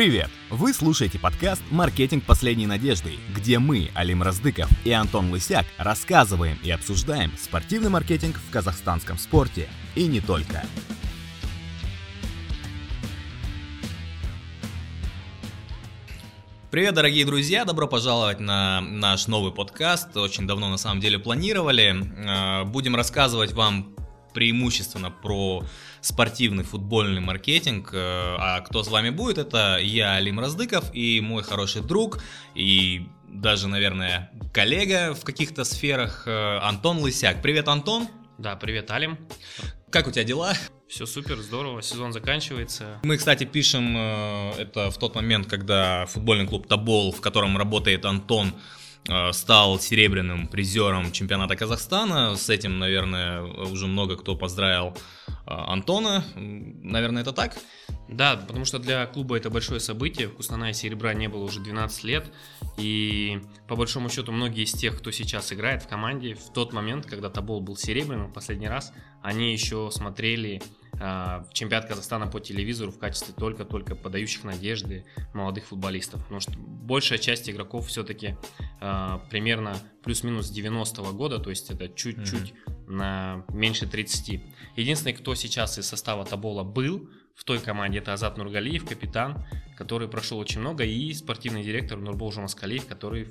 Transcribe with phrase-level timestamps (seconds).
[0.00, 0.30] Привет!
[0.48, 6.70] Вы слушаете подкаст «Маркетинг последней надежды», где мы, Алим Раздыков и Антон Лысяк, рассказываем и
[6.70, 10.62] обсуждаем спортивный маркетинг в казахстанском спорте и не только.
[16.70, 17.66] Привет, дорогие друзья!
[17.66, 20.16] Добро пожаловать на наш новый подкаст.
[20.16, 22.62] Очень давно на самом деле планировали.
[22.62, 23.94] Э, будем рассказывать вам
[24.32, 25.62] преимущественно про
[26.00, 27.90] спортивный футбольный маркетинг.
[27.92, 32.22] Э, а кто с вами будет, это я, Алим Раздыков, и мой хороший друг,
[32.54, 37.42] и даже, наверное, коллега в каких-то сферах э, Антон Лысяк.
[37.42, 38.08] Привет, Антон!
[38.38, 39.18] Да, привет, Алим.
[39.90, 40.54] Как у тебя дела?
[40.88, 42.98] Все супер, здорово, сезон заканчивается.
[43.04, 48.04] Мы, кстати, пишем э, это в тот момент, когда футбольный клуб Табол, в котором работает
[48.04, 48.54] Антон,
[49.32, 52.36] стал серебряным призером чемпионата Казахстана.
[52.36, 54.94] С этим, наверное, уже много кто поздравил
[55.28, 56.24] э, Антона.
[56.36, 57.56] Наверное, это так?
[58.08, 60.28] Да, потому что для клуба это большое событие.
[60.28, 62.32] В Кустанае серебра не было уже 12 лет.
[62.76, 67.06] И по большому счету многие из тех, кто сейчас играет в команде, в тот момент,
[67.06, 68.92] когда Табол был серебряным в последний раз,
[69.22, 70.62] они еще смотрели
[71.52, 76.22] чемпионат Казахстана по телевизору в качестве только-только подающих надежды молодых футболистов.
[76.22, 78.36] Потому что большая часть игроков все-таки
[78.80, 82.90] а, примерно плюс-минус 90-го года, то есть это чуть-чуть mm-hmm.
[82.90, 84.42] на меньше 30.
[84.76, 89.42] Единственный, кто сейчас из состава Табола был в той команде, это Азат Нургалиев, капитан,
[89.78, 93.30] который прошел очень много, и спортивный директор Нурбол Жумаскалиев, который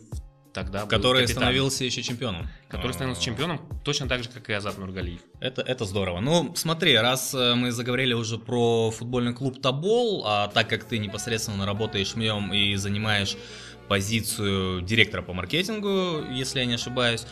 [0.64, 2.48] тогда Который капитан, становился еще чемпионом.
[2.68, 5.22] Который становился чемпионом точно так же, как и Азат Нургалиев.
[5.40, 6.20] Это, это здорово.
[6.20, 10.98] Ну, смотри, раз э, мы заговорили уже про футбольный клуб Табол, а так как ты
[10.98, 13.38] непосредственно работаешь в нем и занимаешь
[13.88, 17.26] позицию директора по маркетингу, если я не ошибаюсь,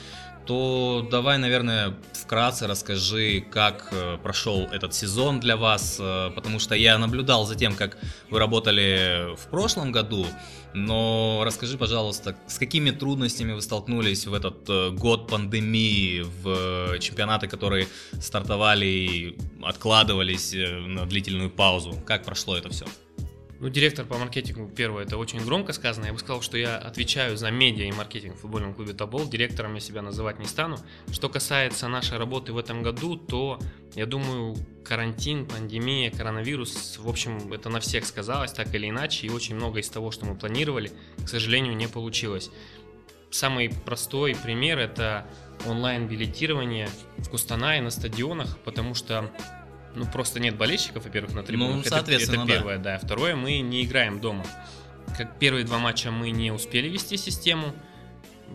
[0.47, 6.73] то давай, наверное, вкратце расскажи, как э, прошел этот сезон для вас, э, потому что
[6.75, 7.97] я наблюдал за тем, как
[8.29, 10.25] вы работали в прошлом году,
[10.73, 17.47] но расскажи, пожалуйста, с какими трудностями вы столкнулись в этот э, год пандемии, в чемпионаты,
[17.47, 17.87] которые
[18.21, 22.85] стартовали и откладывались на длительную паузу, как прошло это все?
[23.59, 26.05] Ну, директор по маркетингу, первое, это очень громко сказано.
[26.05, 29.27] Я бы сказал, что я отвечаю за медиа и маркетинг в футбольном клубе Тобол.
[29.27, 30.77] Директором я себя называть не стану.
[31.11, 33.59] Что касается нашей работы в этом году, то,
[33.95, 39.25] я думаю, карантин, пандемия, коронавирус, в общем, это на всех сказалось, так или иначе.
[39.25, 40.91] И очень много из того, что мы планировали,
[41.25, 42.51] к сожалению, не получилось.
[43.31, 45.25] Самый простой пример– это
[45.65, 49.31] онлайн-билетирование в Кустанае на стадионах, потому что
[49.97, 51.77] ну, просто нет болельщиков, во-первых, на трибунах.
[51.77, 52.99] Ну, соответственно, это, это первое, да.
[52.99, 53.05] да.
[53.05, 54.45] Второе, мы не играем дома.
[55.17, 57.73] Как первые два матча мы не успели вести систему.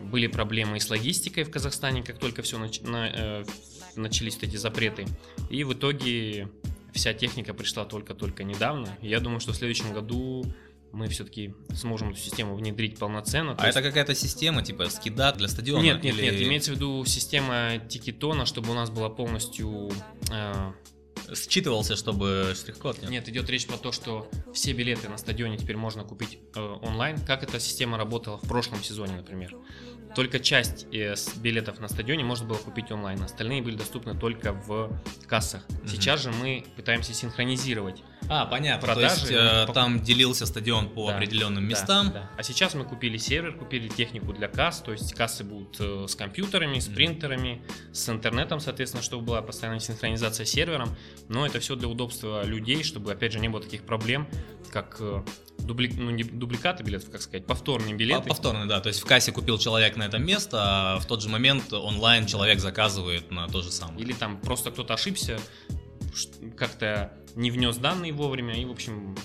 [0.05, 2.81] Были проблемы и с логистикой в Казахстане, как только все нач...
[2.81, 3.45] на, э,
[3.95, 5.05] начались вот эти запреты.
[5.49, 6.47] И в итоге
[6.93, 8.87] вся техника пришла только-только недавно.
[9.01, 10.45] Я думаю, что в следующем году
[10.93, 13.55] мы все-таки сможем эту систему внедрить полноценно.
[13.57, 13.77] А есть...
[13.77, 15.81] это какая-то система, типа скидат для стадиона?
[15.81, 16.23] Нет, нет, или...
[16.23, 19.91] нет, имеется в виду система тикетона, чтобы у нас была полностью
[20.31, 20.71] э,
[21.35, 23.11] считывался, чтобы штрих-код нет?
[23.11, 27.17] Нет, идет речь про то, что все билеты на стадионе теперь можно купить э, онлайн.
[27.25, 29.55] Как эта система работала в прошлом сезоне, например?
[30.15, 34.91] Только часть из билетов на стадионе можно было купить онлайн, остальные были доступны только в
[35.27, 35.63] кассах.
[35.85, 36.23] Сейчас mm-hmm.
[36.23, 38.87] же мы пытаемся синхронизировать а, понятно.
[38.87, 42.07] Продажи, То есть э, там делился стадион по да, определенным местам.
[42.07, 42.29] Да, да.
[42.37, 46.15] А сейчас мы купили сервер, купили технику для касс, то есть кассы будут э, с
[46.15, 50.95] компьютерами, с принтерами, с интернетом, соответственно, чтобы была постоянная синхронизация с сервером.
[51.27, 54.27] Но это все для удобства людей, чтобы, опять же, не было таких проблем,
[54.71, 55.23] как э,
[55.63, 55.91] дубли...
[55.95, 58.29] ну, не дубликаты билетов, как сказать, повторные билеты.
[58.29, 58.79] Повторные, да.
[58.79, 62.25] То есть в кассе купил человек на это место, а в тот же момент онлайн
[62.25, 64.01] человек заказывает на то же самое.
[64.01, 65.39] Или там просто кто-то ошибся,
[66.57, 69.15] как-то не внес данные вовремя, и, в общем,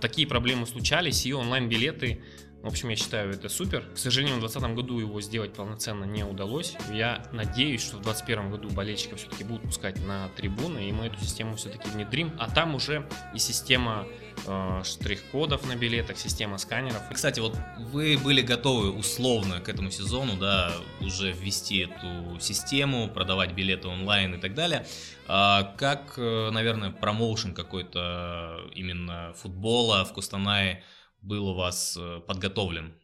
[0.00, 2.22] такие проблемы случались, и онлайн-билеты,
[2.62, 3.84] в общем, я считаю, это супер.
[3.94, 6.74] К сожалению, в 2020 году его сделать полноценно не удалось.
[6.92, 11.20] Я надеюсь, что в 2021 году болельщиков все-таки будут пускать на трибуны, и мы эту
[11.20, 12.32] систему все-таки внедрим.
[12.38, 14.06] А там уже и система
[14.84, 17.02] штрих-кодов на билетах, система сканеров.
[17.12, 23.52] Кстати, вот вы были готовы условно к этому сезону, да, уже ввести эту систему, продавать
[23.52, 24.86] билеты онлайн и так далее.
[25.26, 30.82] А как, э, наверное, промоушен какой-то именно футбола в Кустанае
[31.20, 32.94] был у вас э, подготовлен?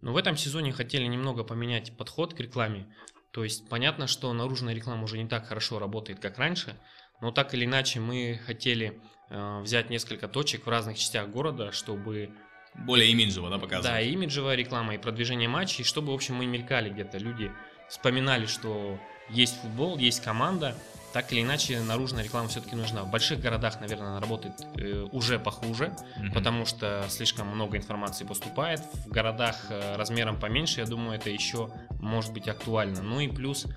[0.00, 2.86] Ну, в этом сезоне хотели немного поменять подход к рекламе.
[3.32, 6.76] То есть понятно, что наружная реклама уже не так хорошо работает, как раньше,
[7.20, 12.30] но так или иначе мы хотели э, взять несколько точек в разных частях города, чтобы
[12.74, 13.84] более имиджево, да, показывать?
[13.84, 17.50] Да, имиджевая реклама и продвижение матчей, чтобы, в общем, мы мелькали где-то, люди
[17.88, 18.98] вспоминали, что
[19.28, 20.76] есть футбол, есть команда,
[21.12, 23.02] так или иначе наружная реклама все-таки нужна.
[23.02, 26.32] В больших городах, наверное, она работает э, уже похуже, mm-hmm.
[26.32, 28.80] потому что слишком много информации поступает.
[29.06, 31.70] В городах э, размером поменьше, я думаю, это еще
[32.00, 33.02] может быть актуально.
[33.02, 33.68] Ну и плюс э,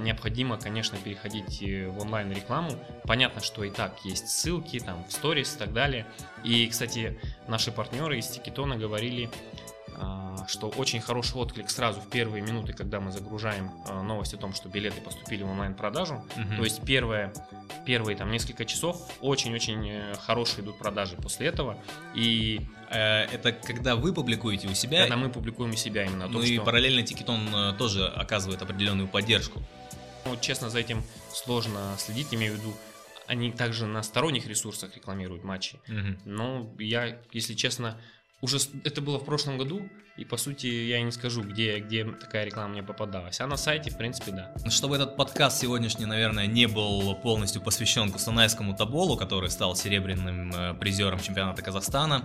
[0.00, 2.70] необходимо, конечно, переходить э, в онлайн рекламу.
[3.04, 6.06] Понятно, что и так есть ссылки, там, в сторис и так далее.
[6.44, 9.30] И, кстати, наши партнеры из Тикетона говорили
[10.48, 14.54] что очень хороший отклик сразу в первые минуты, когда мы загружаем а, новость о том,
[14.54, 16.14] что билеты поступили в онлайн-продажу.
[16.14, 16.56] Угу.
[16.56, 17.32] То есть первое,
[17.84, 21.78] первые там несколько часов очень-очень э, хорошие идут продажи после этого.
[22.14, 25.00] И э, это когда вы публикуете у себя?
[25.00, 26.26] Когда мы публикуем у себя именно.
[26.26, 26.64] Ну то, и что...
[26.64, 29.62] параллельно Тикетон э, тоже оказывает определенную поддержку.
[30.24, 31.02] Ну, честно, за этим
[31.32, 32.74] сложно следить, имею в виду,
[33.26, 35.78] они также на сторонних ресурсах рекламируют матчи.
[35.88, 36.18] Угу.
[36.24, 38.00] Но я, если честно,
[38.40, 42.44] уже это было в прошлом году, и по сути я не скажу, где, где такая
[42.44, 43.40] реклама мне попадалась.
[43.40, 44.52] А на сайте, в принципе, да.
[44.70, 50.74] Чтобы этот подкаст сегодняшний, наверное, не был полностью посвящен Кустанайскому Таболу, который стал серебряным э,
[50.74, 52.24] призером чемпионата Казахстана,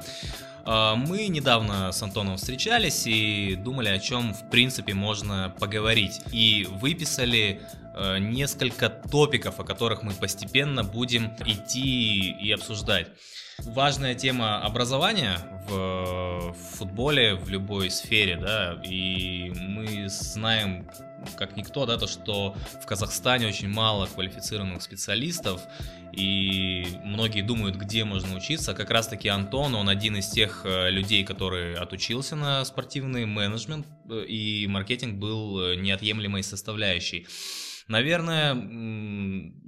[0.65, 6.19] э, мы недавно с Антоном встречались и думали, о чем, в принципе, можно поговорить.
[6.31, 7.61] И выписали
[7.95, 13.07] э, несколько топиков, о которых мы постепенно будем идти и обсуждать
[13.59, 20.89] важная тема образования в футболе, в любой сфере, да, и мы знаем,
[21.37, 25.61] как никто, да, то, что в Казахстане очень мало квалифицированных специалистов,
[26.11, 28.73] и многие думают, где можно учиться.
[28.73, 34.23] Как раз-таки Антон, он один из тех э, людей, который отучился на спортивный менеджмент, э,
[34.25, 37.25] и маркетинг был э, неотъемлемой составляющей.
[37.87, 38.53] Наверное,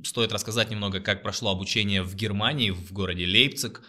[0.04, 3.82] стоит рассказать немного, как прошло обучение в Германии, в городе Лейпциг,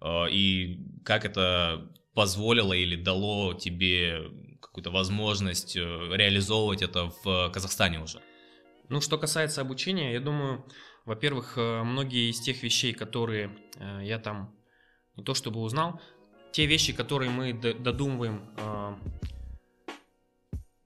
[0.00, 4.22] э, и как это позволило или дало тебе
[4.60, 8.20] какую-то возможность э, реализовывать это в Казахстане уже.
[8.88, 10.64] Ну, что касается обучения, я думаю,
[11.04, 13.50] во-первых, э, многие из тех вещей, которые
[14.02, 14.54] я там
[15.16, 16.00] не то чтобы узнал,
[16.52, 18.48] те вещи, которые мы додумываем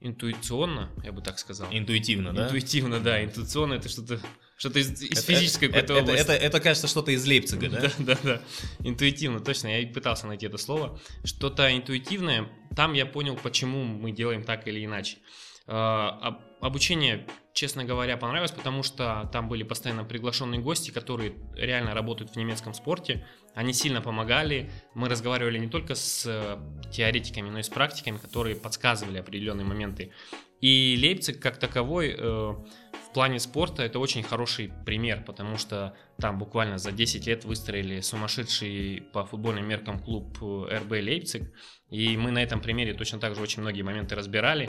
[0.00, 1.68] интуиционно, я бы так сказал.
[1.70, 2.46] Интуитивно, да?
[2.46, 3.24] Интуитивно, да.
[3.24, 4.20] Интуиционно это что-то
[4.58, 6.22] что-то из, из это, физической какой-то это, области.
[6.22, 7.80] Это, это, это, кажется, что-то из Лейпцига, да?
[7.98, 8.40] Да, да, да.
[8.80, 9.68] Интуитивно, точно.
[9.68, 10.98] Я пытался найти это слово.
[11.24, 12.48] Что-то интуитивное.
[12.74, 15.18] Там я понял, почему мы делаем так или иначе.
[15.66, 22.32] А, обучение, честно говоря, понравилось, потому что там были постоянно приглашенные гости, которые реально работают
[22.32, 23.26] в немецком спорте.
[23.54, 24.70] Они сильно помогали.
[24.94, 26.58] Мы разговаривали не только с э,
[26.90, 30.12] теоретиками, но и с практиками, которые подсказывали определенные моменты.
[30.60, 36.38] И Лейпциг как таковой э, в плане спорта это очень хороший пример, потому что там
[36.38, 41.52] буквально за 10 лет выстроили сумасшедший по футбольным меркам клуб э, РБ Лейпциг.
[41.90, 44.68] И мы на этом примере точно так же очень многие моменты разбирали.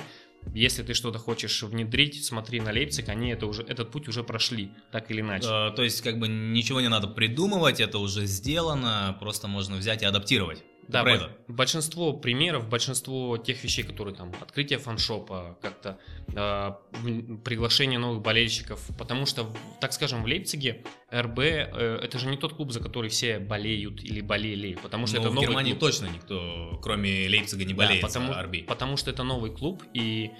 [0.53, 4.71] Если ты что-то хочешь внедрить, смотри на Лейпциг, они это уже, этот путь уже прошли,
[4.91, 5.47] так или иначе.
[5.47, 10.01] Э, то есть, как бы ничего не надо придумывать, это уже сделано, просто можно взять
[10.01, 10.63] и адаптировать.
[10.87, 11.31] Да, Правильно.
[11.47, 15.99] большинство примеров, большинство тех вещей, которые там открытие фаншопа, как-то
[16.33, 22.37] э, приглашение новых болельщиков, потому что, так скажем, в Лейпциге РБ э, это же не
[22.37, 25.71] тот клуб, за который все болеют или болели, потому что Но это в новый Германии
[25.71, 25.81] клуб.
[25.81, 28.63] точно никто, кроме Лейпцига, не болеет да, потому, RB.
[28.65, 30.31] Потому что это новый клуб и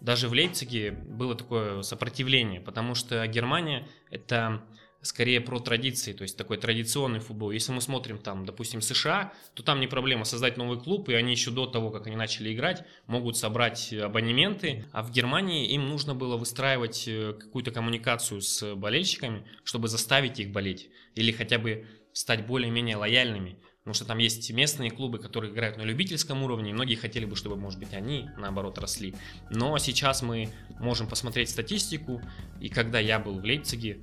[0.00, 4.62] даже в Лейпциге было такое сопротивление, потому что Германия это
[5.02, 7.50] скорее про традиции, то есть такой традиционный футбол.
[7.50, 11.32] Если мы смотрим там, допустим, США, то там не проблема создать новый клуб, и они
[11.32, 16.14] еще до того, как они начали играть, могут собрать абонементы, а в Германии им нужно
[16.14, 22.46] было выстраивать э, какую-то коммуникацию с болельщиками, чтобы заставить их болеть, или хотя бы стать
[22.46, 23.58] более-менее лояльными.
[23.82, 27.34] Потому что там есть местные клубы, которые играют на любительском уровне, и многие хотели бы,
[27.34, 29.16] чтобы, может быть, они, наоборот, росли.
[29.50, 32.22] Но сейчас мы можем посмотреть статистику,
[32.60, 33.98] и когда я был в Лейпциге,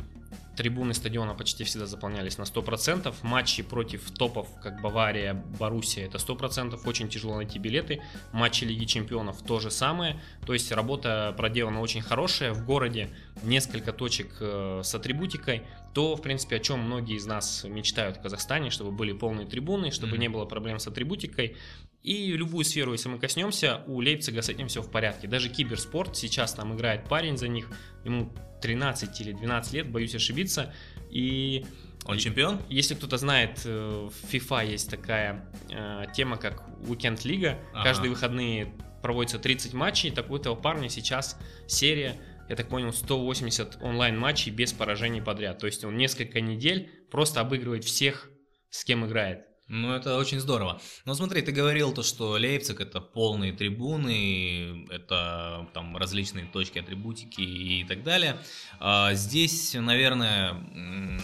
[0.59, 3.15] трибуны стадиона почти всегда заполнялись на 100%.
[3.23, 6.77] Матчи против топов, как Бавария, Боруссия, это 100%.
[6.85, 8.01] Очень тяжело найти билеты.
[8.33, 10.19] Матчи Лиги Чемпионов то же самое.
[10.45, 12.51] То есть работа проделана очень хорошая.
[12.51, 13.07] В городе
[13.41, 15.63] несколько точек э, с атрибутикой.
[15.93, 19.91] То, в принципе, о чем многие из нас мечтают в Казахстане, чтобы были полные трибуны,
[19.91, 20.19] чтобы mm-hmm.
[20.19, 21.55] не было проблем с атрибутикой.
[22.03, 25.27] И любую сферу, если мы коснемся, у Лейпцига с этим все в порядке.
[25.27, 27.69] Даже киберспорт, сейчас там играет парень за них,
[28.03, 30.73] ему 13 или 12 лет, боюсь ошибиться.
[31.09, 31.65] И
[32.05, 32.61] он чемпион?
[32.69, 37.59] Если кто-то знает, э, в FIFA есть такая э, тема, как Weekend Лига.
[37.73, 37.83] Ага.
[37.83, 40.11] Каждые выходные проводится 30 матчей.
[40.11, 41.37] Так у этого парня сейчас
[41.67, 45.59] серия, я так понял, 180 онлайн-матчей без поражений подряд.
[45.59, 48.29] То есть он несколько недель просто обыгрывает всех,
[48.69, 49.48] с кем играет.
[49.69, 50.81] Ну, это очень здорово.
[51.05, 57.41] Но смотри, ты говорил то, что Лейпциг это полные трибуны, это там различные точки атрибутики
[57.41, 58.37] и так далее.
[58.79, 60.55] А здесь, наверное,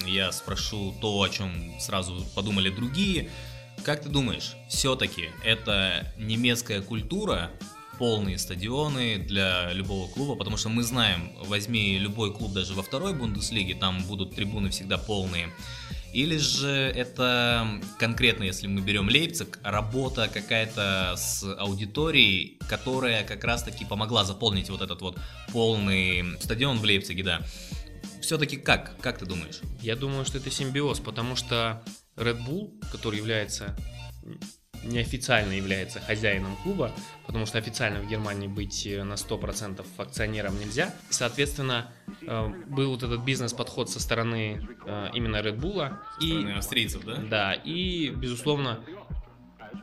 [0.06, 3.32] я спрошу то, о чем сразу подумали другие.
[3.84, 7.52] Как ты думаешь, все-таки это немецкая культура,
[7.98, 13.14] полные стадионы для любого клуба, потому что мы знаем, возьми любой клуб даже во второй
[13.14, 15.50] Бундеслиге, там будут трибуны всегда полные.
[16.14, 17.68] Или же это
[18.00, 24.82] конкретно, если мы берем Лейпциг, работа какая-то с аудиторией, которая как раз-таки помогла заполнить вот
[24.82, 25.20] этот вот
[25.52, 27.42] полный стадион в Лейпциге, да.
[28.22, 28.98] Все-таки как?
[29.02, 29.60] Как ты думаешь?
[29.82, 31.84] Я думаю, что это симбиоз, потому что
[32.16, 33.76] Red Bull, который является
[34.84, 36.92] неофициально является хозяином клуба,
[37.26, 40.94] потому что официально в Германии быть э, на 100% акционером нельзя.
[41.10, 41.92] Соответственно,
[42.22, 45.76] э, был вот этот бизнес-подход со стороны э, именно Red Bull.
[46.20, 47.16] Со и, австрийцев, да?
[47.30, 48.80] Да, и, безусловно,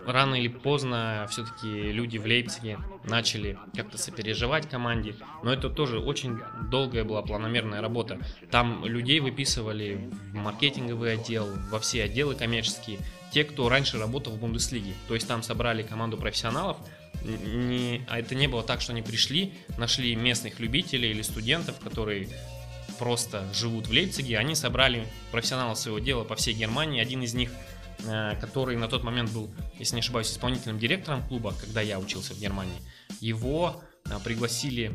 [0.06, 6.38] рано или поздно все-таки люди в Лейпциге начали как-то сопереживать команде, но это тоже очень
[6.70, 8.18] долгая была планомерная работа.
[8.50, 12.98] Там людей выписывали в маркетинговый отдел, во все отделы коммерческие,
[13.32, 14.94] те, кто раньше работал в Бундеслиге.
[15.08, 16.76] То есть там собрали команду профессионалов,
[17.24, 22.28] не, а это не было так, что они пришли, нашли местных любителей или студентов, которые
[22.98, 27.00] просто живут в Лейпциге, они собрали профессионалов своего дела по всей Германии.
[27.00, 27.50] Один из них
[28.04, 29.48] Э, который на тот момент был,
[29.78, 32.80] если не ошибаюсь, исполнительным директором клуба, когда я учился в Германии.
[33.20, 34.92] Его э, пригласили,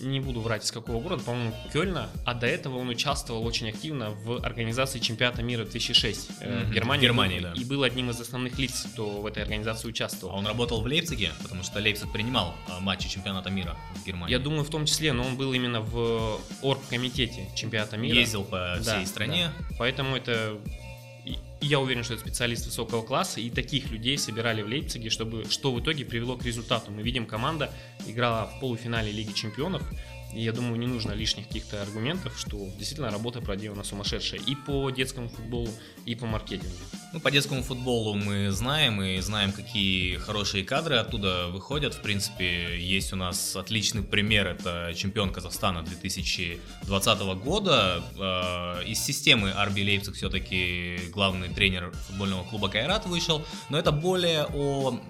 [0.00, 4.10] не буду врать из какого города, по-моему, Кёльна, а до этого он участвовал очень активно
[4.10, 6.66] в организации чемпионата мира 2006 mm-hmm.
[6.66, 7.00] в Германии.
[7.00, 7.52] В Германии, да.
[7.54, 10.34] И был одним из основных лиц, кто в этой организации участвовал.
[10.34, 14.32] А он работал в Лейпциге, потому что Лейпциг принимал матчи чемпионата мира в Германии.
[14.32, 18.16] Я думаю, в том числе, но он был именно в оргкомитете чемпионата мира.
[18.18, 19.50] Ездил по всей да, стране.
[19.58, 19.76] Да.
[19.78, 20.58] Поэтому это
[21.60, 25.72] я уверен, что это специалист высокого класса, и таких людей собирали в Лейпциге, чтобы, что
[25.72, 26.90] в итоге привело к результату.
[26.90, 27.72] Мы видим, команда
[28.06, 29.82] играла в полуфинале Лиги Чемпионов,
[30.32, 34.90] и я думаю, не нужно лишних каких-то аргументов, что действительно работа проделана сумасшедшая и по
[34.90, 35.68] детскому футболу,
[36.04, 36.74] и по маркетингу.
[37.12, 41.94] Ну, по детскому футболу мы знаем и знаем, какие хорошие кадры оттуда выходят.
[41.94, 48.02] В принципе, есть у нас отличный пример, это чемпион Казахстана 2020 года.
[48.18, 54.46] Э, из системы Арби Лейпциг все-таки главный тренер футбольного клуба Кайрат вышел, но это более
[54.52, 55.00] о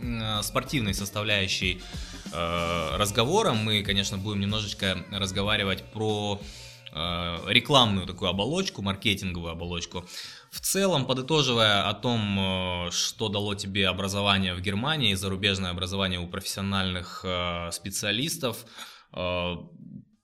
[0.43, 3.53] спортивной составляющей э, разговора.
[3.53, 6.41] Мы, конечно, будем немножечко разговаривать про
[6.93, 10.05] э, рекламную такую оболочку, маркетинговую оболочку.
[10.51, 16.27] В целом, подытоживая о том, э, что дало тебе образование в Германии, зарубежное образование у
[16.27, 18.65] профессиональных э, специалистов,
[19.13, 19.57] э,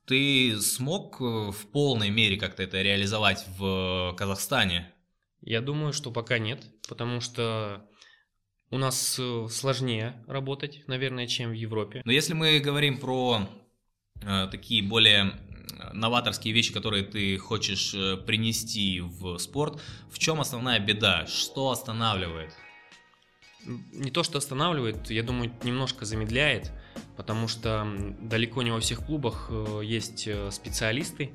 [0.07, 4.93] ты смог в полной мере как-то это реализовать в Казахстане?
[5.41, 7.87] Я думаю, что пока нет, потому что
[8.75, 12.03] у нас сложнее работать, наверное, чем в Европе.
[12.05, 13.49] Но если мы говорим про
[14.21, 15.33] э, такие более
[15.93, 21.25] новаторские вещи, которые ты хочешь э, принести в спорт, в чем основная беда?
[21.27, 22.53] Что останавливает?
[23.93, 26.73] Не то, что останавливает, я думаю, немножко замедляет,
[27.17, 27.87] потому что
[28.21, 31.33] далеко не во всех клубах э, есть э, специалисты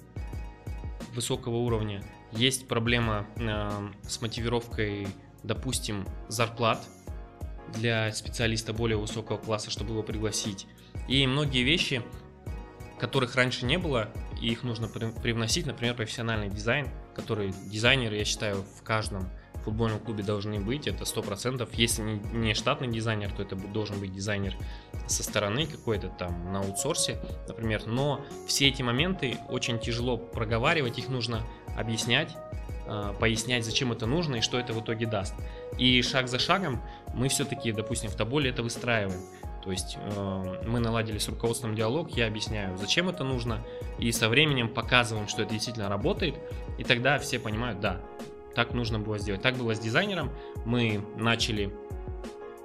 [1.14, 2.04] высокого уровня,
[2.34, 3.26] есть проблема
[4.04, 5.08] с мотивировкой,
[5.44, 6.86] допустим, зарплат
[7.74, 10.68] для специалиста более высокого класса, чтобы его пригласить.
[11.08, 12.02] И многие вещи,
[13.00, 14.10] которых раньше не было,
[14.42, 19.30] и их нужно привносить, например, профессиональный дизайн, который дизайнеры, я считаю, в каждом
[19.64, 21.68] футбольном клубе должны быть, это 100%.
[21.74, 24.56] Если не штатный дизайнер, то это должен быть дизайнер
[25.08, 27.86] со стороны какой-то там на аутсорсе, например.
[27.86, 31.46] Но все эти моменты очень тяжело проговаривать, их нужно
[31.78, 32.36] объяснять,
[33.20, 35.36] пояснять, зачем это нужно и что это в итоге даст.
[35.78, 36.82] И шаг за шагом
[37.14, 39.20] мы все-таки, допустим, в Тоболе это выстраиваем.
[39.64, 43.66] То есть э, мы наладили с руководством диалог, я объясняю, зачем это нужно,
[43.98, 46.36] и со временем показываем, что это действительно работает,
[46.78, 48.02] и тогда все понимают, да,
[48.56, 49.42] так нужно было сделать.
[49.42, 50.32] Так было с дизайнером.
[50.66, 51.66] Мы начали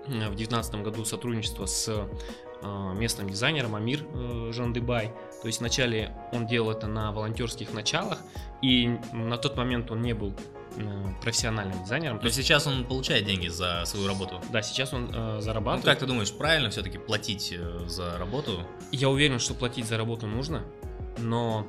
[0.07, 5.13] э, в 2019 году сотрудничество с э, местным дизайнером Амир э, Жандыбай.
[5.45, 8.19] То есть вначале он делал это на волонтерских началах,
[8.63, 10.35] и на тот момент он не был
[10.77, 12.19] Э, профессиональным дизайнером.
[12.19, 14.41] То есть сейчас он получает деньги за свою работу?
[14.51, 15.85] Да, сейчас он э, зарабатывает.
[15.85, 18.61] Ну, как ты думаешь, правильно все-таки платить э, за работу?
[18.91, 20.65] Я уверен, что платить за работу нужно,
[21.19, 21.67] но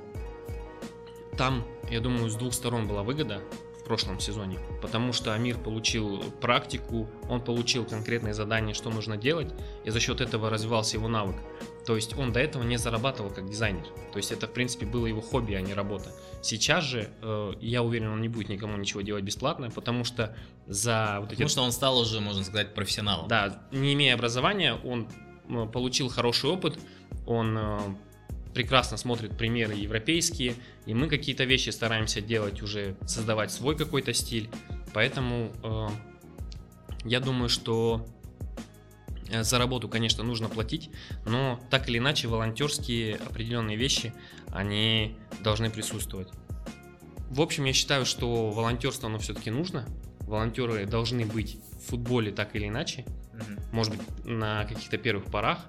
[1.37, 3.41] там, я думаю, с двух сторон была выгода
[3.79, 9.53] в прошлом сезоне, потому что Амир получил практику, он получил конкретные задания, что нужно делать,
[9.83, 11.35] и за счет этого развивался его навык.
[11.85, 13.85] То есть он до этого не зарабатывал как дизайнер.
[14.11, 16.11] То есть это, в принципе, было его хобби, а не работа.
[16.41, 21.17] Сейчас же, э, я уверен, он не будет никому ничего делать бесплатно, потому что за
[21.19, 21.35] вот эти...
[21.35, 23.27] Потому что он стал уже, можно сказать, профессионалом.
[23.27, 25.07] Да, не имея образования, он
[25.47, 26.79] э, получил хороший опыт,
[27.27, 27.79] он э,
[28.55, 34.49] прекрасно смотрит примеры европейские, и мы какие-то вещи стараемся делать уже, создавать свой какой-то стиль.
[34.93, 35.87] Поэтому э,
[37.03, 38.07] я думаю, что
[39.31, 40.89] за работу, конечно, нужно платить,
[41.25, 44.13] но так или иначе волонтерские определенные вещи,
[44.47, 46.29] они должны присутствовать.
[47.29, 49.87] В общем, я считаю, что волонтерство, оно все-таки нужно.
[50.21, 53.05] Волонтеры должны быть в футболе так или иначе.
[53.71, 55.59] Может быть, на каких-то первых порах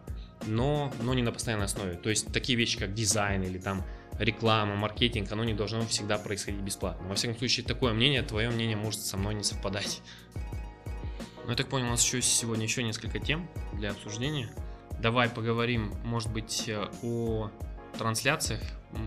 [0.46, 1.94] но, но не на постоянной основе.
[1.94, 3.84] То есть такие вещи, как дизайн или там
[4.18, 7.06] реклама, маркетинг, оно не должно всегда происходить бесплатно.
[7.08, 10.02] Во всяком случае, такое мнение, твое мнение может со мной не совпадать.
[11.46, 14.50] Ну, я так понял, у нас еще сегодня еще несколько тем для обсуждения.
[15.00, 16.68] Давай поговорим, может быть,
[17.02, 17.50] о
[17.96, 18.60] трансляциях.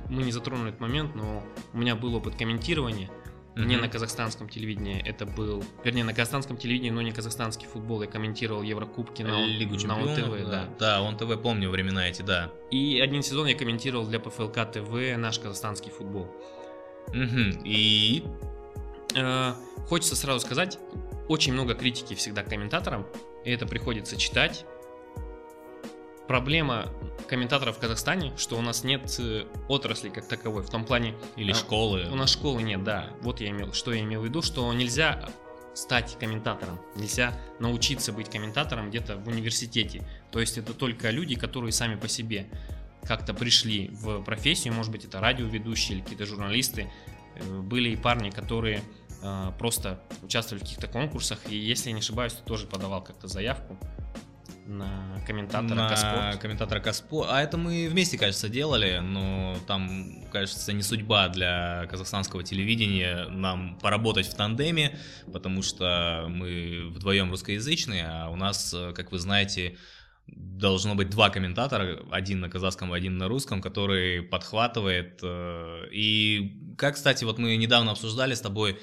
[0.10, 1.44] Мы не затронули этот момент, но
[1.74, 3.10] у меня был опыт комментирования.
[3.56, 3.66] Mm-hmm.
[3.66, 8.02] Не на казахстанском телевидении это был, вернее, на казахстанском телевидении, но не казахстанский футбол.
[8.04, 10.46] Я комментировал Еврокубки на, Лигу на ОНТВ, да.
[10.46, 12.52] Да, да он ТВ помню времена эти, да.
[12.72, 16.34] И один сезон я комментировал для ПФЛК ТВ наш казахстанский футбол.
[17.10, 17.66] Угу.
[17.66, 18.24] И
[19.16, 19.54] э,
[19.88, 20.80] хочется сразу сказать,
[21.30, 23.08] очень много критики всегда к комментаторам,
[23.46, 24.66] и это приходится читать.
[26.28, 26.88] Проблема
[27.28, 31.16] комментаторов в Казахстане, что у нас нет э, отрасли как таковой, в том плане...
[31.38, 32.08] Или а, школы.
[32.12, 33.12] У нас школы нет, да.
[33.22, 35.30] Вот я имел, что я имел в виду, что нельзя
[35.74, 40.08] стать комментатором, нельзя научиться быть комментатором где-то в университете.
[40.32, 42.48] То есть это только люди, которые сами по себе
[43.04, 46.92] как-то пришли в профессию, может быть это радиоведущие или какие-то журналисты.
[47.36, 48.82] Э, были и парни, которые
[49.58, 53.78] просто участвовали в каких-то конкурсах, и если я не ошибаюсь, то тоже подавал как-то заявку
[54.70, 56.38] на комментатора на Каспорт.
[56.38, 57.26] комментатора Каспо.
[57.28, 63.78] А это мы вместе, кажется, делали, но там, кажется, не судьба для казахстанского телевидения нам
[63.80, 64.98] поработать в тандеме,
[65.34, 69.76] потому что мы вдвоем русскоязычные, а у нас, как вы знаете,
[70.28, 75.20] должно быть два комментатора, один на казахском, один на русском, который подхватывает.
[75.24, 78.80] Э, и как, кстати, вот мы недавно обсуждали с тобой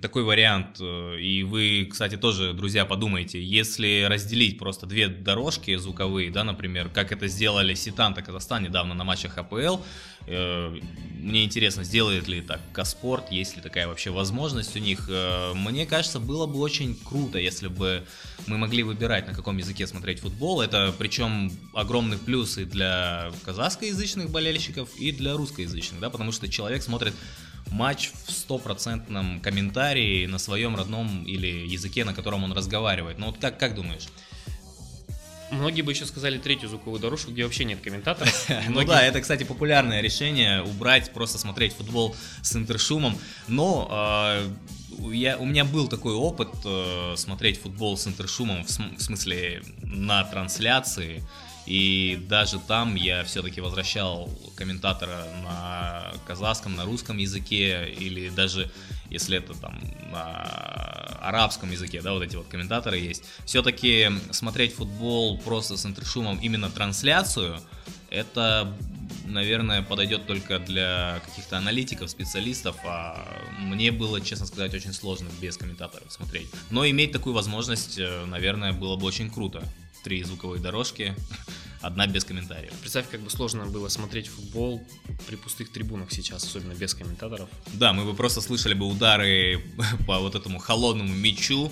[0.00, 6.30] такой вариант, э, и вы, кстати, тоже, друзья, подумайте, если разделить просто две дорожки звуковые,
[6.30, 9.82] да, например, как это сделали Ситанта Казахстан недавно на матчах АПЛ,
[10.26, 10.78] э,
[11.20, 15.06] мне интересно, сделает ли так Каспорт, есть ли такая вообще возможность у них.
[15.10, 18.04] Э, мне кажется, было бы очень круто, если бы
[18.46, 20.62] мы могли выбирать, на каком языке смотреть футбол.
[20.62, 26.82] Это причем огромный плюс и для казахскоязычных болельщиков, и для русскоязычных, да, потому что человек
[26.82, 27.12] смотрит
[27.70, 33.18] матч в стопроцентном комментарии на своем родном или языке, на котором он разговаривает.
[33.18, 34.08] Ну вот как, как думаешь?
[35.50, 38.48] Многие бы еще сказали третью звуковую дорожку, где вообще нет комментаторов.
[38.68, 43.18] Ну да, это, кстати, популярное решение, убрать, просто смотреть футбол с интершумом.
[43.46, 44.46] Но а,
[45.10, 50.24] я, у меня был такой опыт э, смотреть футбол с интершумом, в, в смысле на
[50.24, 51.22] трансляции.
[51.68, 58.70] И даже там я все-таки возвращал комментатора на казахском, на русском языке, или даже
[59.10, 59.78] если это там
[60.10, 60.44] на
[61.20, 63.22] арабском языке, да, вот эти вот комментаторы есть.
[63.44, 67.60] Все-таки смотреть футбол просто с интершумом, именно трансляцию,
[68.08, 68.74] это,
[69.26, 73.22] наверное, подойдет только для каких-то аналитиков, специалистов, а
[73.58, 76.48] мне было, честно сказать, очень сложно без комментаторов смотреть.
[76.70, 79.62] Но иметь такую возможность, э, наверное, было бы очень круто
[80.08, 81.14] три звуковые дорожки,
[81.82, 82.72] одна без комментариев.
[82.80, 84.82] Представь, как бы сложно было смотреть футбол
[85.26, 87.50] при пустых трибунах сейчас, особенно без комментаторов.
[87.74, 89.62] Да, мы бы просто слышали бы удары
[90.06, 91.70] по вот этому холодному мячу,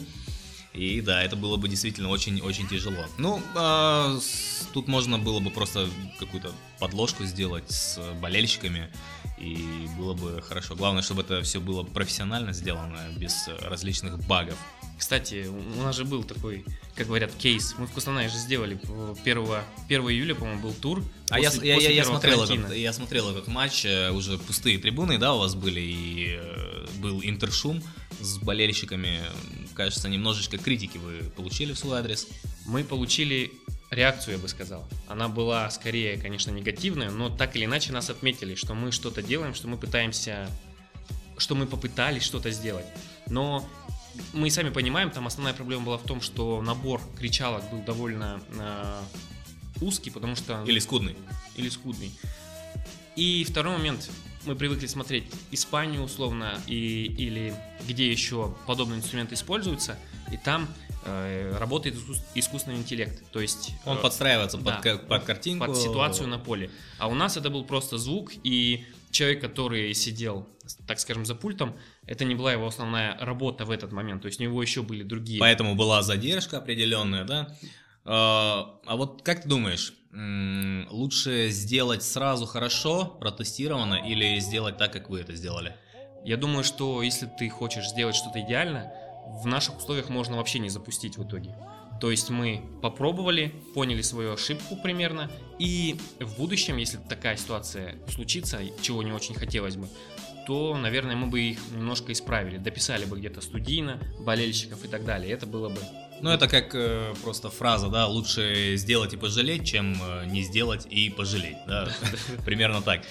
[0.74, 3.06] и да, это было бы действительно очень-очень тяжело.
[3.16, 8.92] Ну, а, с, тут можно было бы просто какую-то подложку сделать с болельщиками,
[9.38, 10.74] и было бы хорошо.
[10.74, 14.58] Главное, чтобы это все было профессионально сделано, без различных багов.
[14.98, 17.74] Кстати, у нас же был такой, как говорят, кейс.
[17.78, 18.78] Мы в Кустанае же сделали
[19.22, 19.46] 1,
[19.88, 21.04] 1 июля, по-моему, был тур.
[21.28, 24.78] А после, я, после я, я, смотрел этот, я смотрел этот матч, э, уже пустые
[24.78, 27.82] трибуны, да, у вас были, и э, был интершум
[28.20, 29.20] с болельщиками.
[29.74, 32.26] Кажется, немножечко критики вы получили в свой адрес.
[32.64, 33.52] Мы получили
[33.90, 34.88] реакцию, я бы сказал.
[35.08, 39.54] Она была скорее, конечно, негативная, но так или иначе нас отметили, что мы что-то делаем,
[39.54, 40.48] что мы пытаемся,
[41.36, 42.86] что мы попытались что-то сделать.
[43.28, 43.68] Но
[44.32, 49.00] мы сами понимаем, там основная проблема была в том, что набор кричалок был довольно э,
[49.80, 50.62] узкий, потому что...
[50.66, 51.16] Или скудный.
[51.56, 52.12] Или скудный.
[53.16, 54.10] И второй момент.
[54.46, 57.54] мы привыкли смотреть Испанию условно и, или
[57.86, 59.98] где еще подобные инструменты используются,
[60.32, 60.68] и там
[61.04, 61.96] э, работает
[62.34, 63.22] искусственный интеллект.
[63.32, 65.66] То есть он э, подстраивается да, под, под картинку.
[65.66, 66.70] Под ситуацию на поле.
[66.98, 70.48] А у нас это был просто звук, и человек, который сидел,
[70.86, 71.74] так скажем, за пультом,
[72.06, 74.22] это не была его основная работа в этот момент.
[74.22, 75.40] То есть у него еще были другие.
[75.40, 77.56] Поэтому была задержка определенная, да?
[78.04, 79.92] А, а вот как ты думаешь,
[80.90, 85.76] лучше сделать сразу хорошо, протестировано, или сделать так, как вы это сделали?
[86.24, 88.92] Я думаю, что если ты хочешь сделать что-то идеально,
[89.26, 91.54] в наших условиях можно вообще не запустить в итоге.
[92.00, 98.60] То есть мы попробовали, поняли свою ошибку примерно, и в будущем, если такая ситуация случится,
[98.82, 99.88] чего не очень хотелось бы,
[100.46, 105.32] то, наверное, мы бы их немножко исправили, дописали бы где-то студийно, болельщиков и так далее.
[105.32, 105.80] Это было бы
[106.20, 110.86] ну, это как э, просто фраза, да, лучше сделать и пожалеть, чем э, не сделать
[110.88, 111.88] и пожалеть, да,
[112.44, 113.02] примерно так.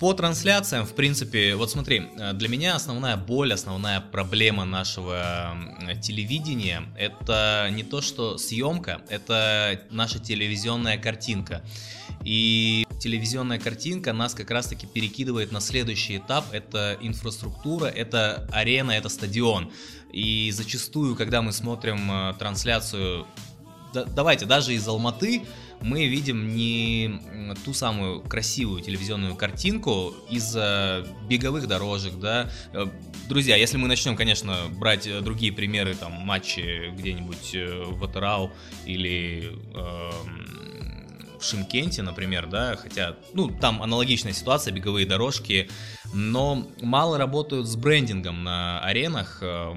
[0.00, 5.56] По трансляциям, в принципе, вот смотри, э, для меня основная боль, основная проблема нашего
[6.00, 11.62] телевидения, это не то, что съемка, это наша телевизионная картинка.
[12.24, 19.08] И телевизионная картинка нас как раз-таки перекидывает на следующий этап, это инфраструктура, это арена, это
[19.08, 19.70] стадион.
[20.12, 23.26] И зачастую, когда мы смотрим э, трансляцию,
[23.92, 25.42] да, давайте, даже из Алматы,
[25.80, 27.20] мы видим не
[27.64, 32.50] ту самую красивую телевизионную картинку из-за беговых дорожек, да.
[32.72, 32.86] Э,
[33.28, 37.54] друзья, если мы начнем, конечно, брать э, другие примеры, там, матчи где-нибудь
[37.96, 38.50] в Атырау
[38.86, 40.10] или э,
[41.40, 45.68] в Шимкенте, например, да, хотя, ну, там аналогичная ситуация, беговые дорожки,
[46.12, 49.72] но мало работают с брендингом на аренах, э,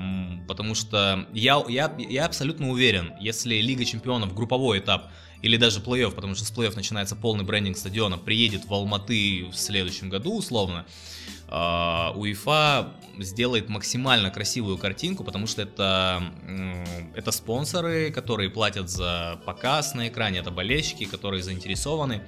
[0.47, 6.11] потому что я, я, я абсолютно уверен, если Лига Чемпионов, групповой этап, или даже плей-офф,
[6.11, 10.85] потому что с плей-офф начинается полный брендинг стадиона, приедет в Алматы в следующем году, условно,
[11.47, 16.23] а, УЕФА сделает максимально красивую картинку, потому что это,
[17.15, 22.21] это спонсоры, которые платят за показ на экране, это болельщики, которые заинтересованы.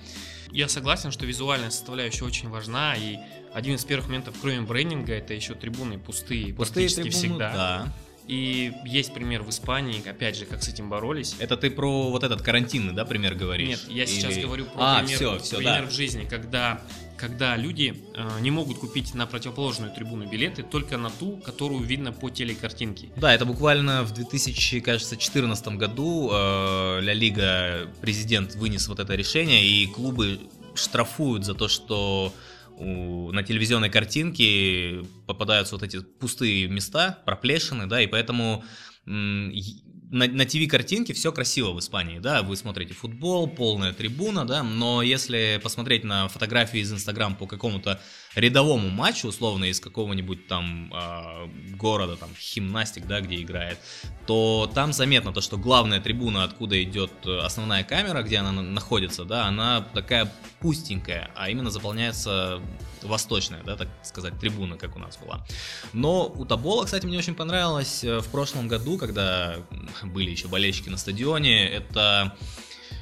[0.51, 3.17] Я согласен, что визуальная составляющая очень важна, и
[3.53, 7.53] один из первых моментов, кроме брендинга, это еще трибуны пустые, пустые практически трибуны, всегда.
[7.53, 7.93] Да.
[8.27, 11.35] И есть пример в Испании, опять же, как с этим боролись.
[11.39, 13.67] Это ты про вот этот карантинный, да, пример говоришь?
[13.67, 14.09] Нет, я Или...
[14.09, 15.89] сейчас говорю про а, пример, все, все, пример да.
[15.89, 16.81] в жизни, когда,
[17.17, 22.13] когда люди э, не могут купить на противоположную трибуну билеты, только на ту, которую видно
[22.13, 23.09] по телекартинке.
[23.17, 29.85] Да, это буквально в 2014 году э, Ля Лига, президент вынес вот это решение, и
[29.87, 30.39] клубы
[30.75, 32.33] штрафуют за то, что
[32.77, 38.63] у, на телевизионной картинке попадаются вот эти пустые места, проплешины, да, и поэтому
[39.05, 45.01] на, на ТВ-картинке все красиво в Испании, да, вы смотрите футбол, полная трибуна, да, но
[45.01, 47.99] если посмотреть на фотографии из Инстаграм по какому-то
[48.35, 53.77] рядовому матчу, условно, из какого-нибудь там э, города, там, Химнастик, да, где играет,
[54.25, 59.45] то там заметно то, что главная трибуна, откуда идет основная камера, где она находится, да,
[59.45, 62.61] она такая пустенькая, а именно заполняется
[63.01, 65.45] восточная, да, так сказать, трибуна, как у нас была.
[65.93, 69.57] Но у Табола, кстати, мне очень понравилось э, в прошлом году, когда
[70.03, 72.35] были еще болельщики на стадионе, это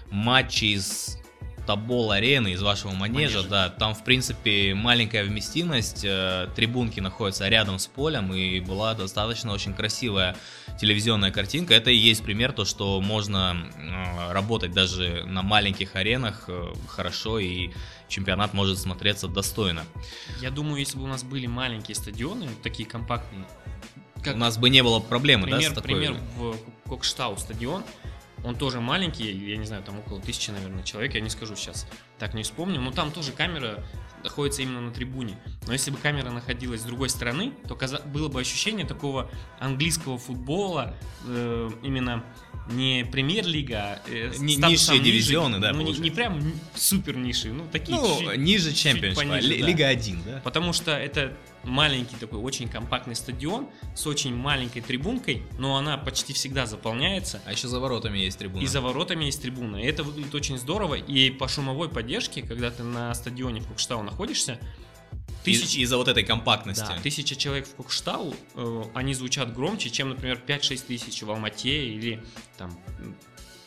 [0.09, 1.17] матчи из
[1.67, 7.47] Табол арены из вашего манежа, манежа, да, там в принципе маленькая вместимость, э, трибунки находятся
[7.47, 10.35] рядом с полем и была достаточно очень красивая
[10.79, 11.73] телевизионная картинка.
[11.73, 17.39] Это и есть пример то, что можно э, работать даже на маленьких аренах э, хорошо
[17.39, 17.69] и
[18.07, 19.83] чемпионат может смотреться достойно.
[20.41, 23.45] Я думаю, если бы у нас были маленькие стадионы, такие компактные,
[24.23, 24.35] как...
[24.35, 25.95] у нас бы не было проблемы, пример, да, с такой...
[25.95, 26.55] Пример в
[26.89, 27.83] Кокштау стадион,
[28.43, 31.87] он тоже маленький, я не знаю, там около тысячи, наверное, человек, я не скажу сейчас,
[32.17, 32.79] так не вспомню.
[32.81, 33.83] Но там тоже камера
[34.23, 35.37] находится именно на трибуне.
[35.67, 40.95] Но если бы камера находилась с другой стороны, то было бы ощущение такого английского футбола,
[41.25, 42.23] э, именно
[42.67, 46.41] не премьер-лига, э, не, низшие ниже, дивизионы, да, ну, не, не прям
[46.75, 49.39] супер ниши, ну такие Ну, чуть, ниже чемпионшипа, да.
[49.39, 50.41] Лига 1, да?
[50.43, 56.33] Потому что это маленький такой очень компактный стадион с очень маленькой трибункой, но она почти
[56.33, 57.41] всегда заполняется.
[57.45, 58.63] А еще за воротами есть трибуна.
[58.63, 59.77] И за воротами есть трибуна.
[59.77, 60.95] И это выглядит очень здорово.
[60.95, 64.59] И по шумовой поддержке, когда ты на стадионе в Кокштау находишься,
[65.43, 65.75] Тысяч...
[65.75, 66.85] Из- за вот этой компактности.
[66.87, 71.87] Да, тысяча человек в Кокштау, э, они звучат громче, чем, например, 5-6 тысяч в Алмате
[71.87, 72.23] или
[72.57, 72.77] там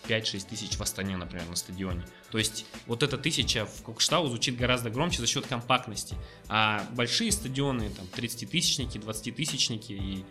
[0.08, 2.04] 5-6 тысяч в Астане, например, на стадионе.
[2.30, 6.16] То есть вот эта тысяча в Кокштау звучит гораздо громче за счет компактности.
[6.48, 10.24] А большие стадионы, там 30-тысячники, 20-тысячники, и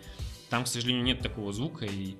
[0.50, 2.16] там, к сожалению, нет такого звука, и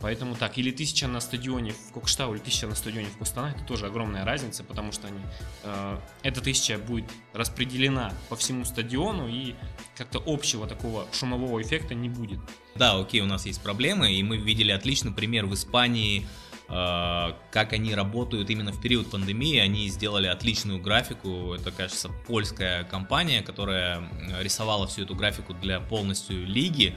[0.00, 3.64] Поэтому так, или тысяча на стадионе в Кокштау, или тысяча на стадионе в Кустана, это
[3.64, 5.18] тоже огромная разница, потому что они,
[5.62, 9.54] э, эта тысяча будет распределена по всему стадиону, и
[9.96, 12.38] как-то общего такого шумового эффекта не будет.
[12.74, 16.26] Да, окей, у нас есть проблемы, и мы видели отличный пример в Испании,
[16.68, 19.58] э, как они работают именно в период пандемии.
[19.58, 21.54] Они сделали отличную графику.
[21.54, 24.06] Это, кажется, польская компания, которая
[24.40, 26.94] рисовала всю эту графику для полностью лиги.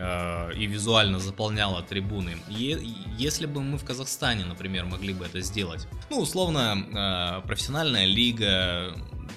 [0.00, 2.38] Э, и визуально заполняла трибуны.
[2.48, 8.94] Если бы мы в Казахстане, например, могли бы это сделать, ну, условно, э, профессиональная лига,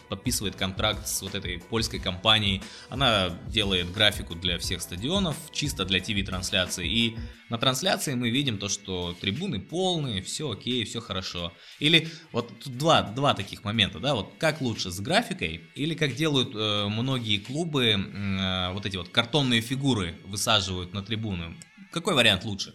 [0.10, 2.62] подписывает контракт с вот этой польской компанией.
[2.89, 6.88] Она делает графику для всех стадионов, чисто для ТВ-трансляции.
[6.88, 7.17] И
[7.49, 11.53] на трансляции мы видим то, что трибуны полные, все окей, все хорошо.
[11.79, 16.15] Или вот тут два, два таких момента, да, вот как лучше с графикой, или как
[16.15, 21.56] делают э, многие клубы, э, вот эти вот картонные фигуры высаживают на трибуны.
[21.91, 22.73] Какой вариант лучше?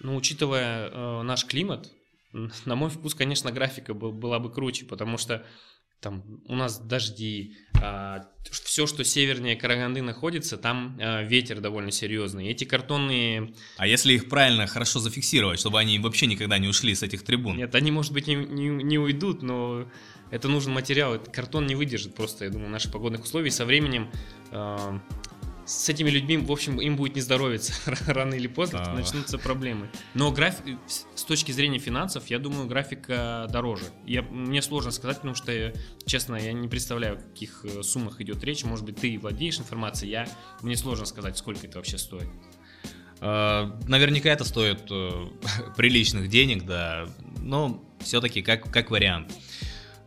[0.00, 1.90] Ну, учитывая э, наш климат,
[2.64, 5.44] на мой вкус, конечно, графика была бы круче, потому что
[6.00, 12.48] там у нас дожди, а, все, что севернее Караганды находится, там а, ветер довольно серьезный.
[12.48, 13.54] Эти картонные...
[13.76, 17.56] А если их правильно, хорошо зафиксировать, чтобы они вообще никогда не ушли с этих трибун?
[17.56, 19.90] Нет, они, может быть, не, не, не уйдут, но
[20.30, 21.18] это нужен материал.
[21.32, 23.50] Картон не выдержит просто, я думаю, наших погодных условий.
[23.50, 24.10] Со временем
[24.50, 25.00] а,
[25.66, 27.72] с этими людьми, в общем, им будет не здоровиться.
[28.06, 29.90] Рано или поздно а начнутся проблемы.
[30.14, 33.84] Но график, с точки зрения финансов, я думаю, графика дороже.
[34.06, 35.72] Я, мне сложно сказать, потому что,
[36.06, 38.64] честно, я не представляю, о каких э, суммах идет речь.
[38.64, 40.28] Может быть, ты владеешь информацией, я,
[40.62, 42.28] мне сложно сказать, сколько это вообще стоит.
[43.20, 45.26] А, наверняка это стоит э,
[45.76, 47.08] приличных денег, да.
[47.42, 49.32] Но все-таки как, как вариант.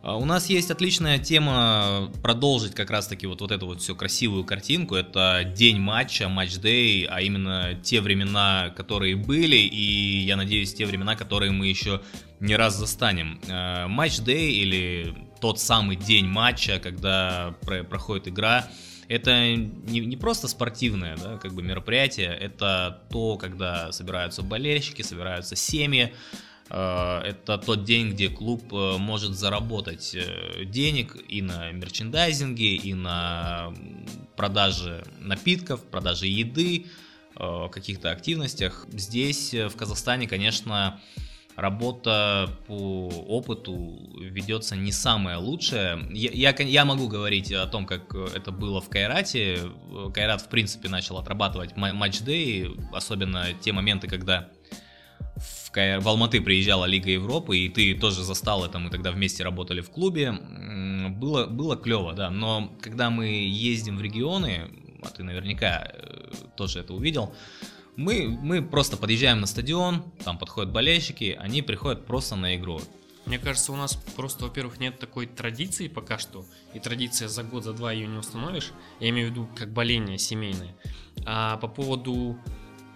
[0.02, 4.44] А, у нас есть отличная тема продолжить как раз-таки вот, вот эту вот всю красивую
[4.44, 4.94] картинку.
[4.94, 11.16] Это день матча, матч-дэй, а именно те времена, которые были, и я надеюсь, те времена,
[11.16, 12.00] которые мы еще
[12.40, 13.40] не раз застанем.
[13.48, 18.68] А, матч-дэй или тот самый день матча, когда проходит игра,
[19.08, 25.56] это не, не просто спортивное да, как бы мероприятие, это то, когда собираются болельщики, собираются
[25.56, 26.14] семьи, Э,
[26.70, 33.74] это тот день, где клуб э, может заработать э, денег и на мерчендайзинге, и на
[34.36, 36.86] продаже напитков, продаже еды,
[37.72, 38.86] каких-то активностях.
[38.92, 41.00] Здесь, в Казахстане, конечно,
[41.56, 45.98] работа по опыту ведется не самая лучшая.
[46.10, 49.58] Я, я, я могу говорить о том, как это было в Кайрате.
[50.12, 54.50] Кайрат, в принципе, начал отрабатывать матч-дэй, особенно те моменты, когда
[55.74, 59.90] в, Алматы приезжала Лига Европы, и ты тоже застал это, мы тогда вместе работали в
[59.90, 60.32] клубе.
[61.10, 64.70] Было, было клево, да, но когда мы ездим в регионы,
[65.02, 67.34] а ты наверняка э, тоже это увидел,
[67.96, 72.80] мы, мы просто подъезжаем на стадион, там подходят болельщики, они приходят просто на игру.
[73.26, 77.64] Мне кажется, у нас просто, во-первых, нет такой традиции пока что, и традиция за год,
[77.64, 78.72] за два ее не установишь.
[78.98, 80.74] Я имею в виду как боление семейное.
[81.26, 82.38] А по поводу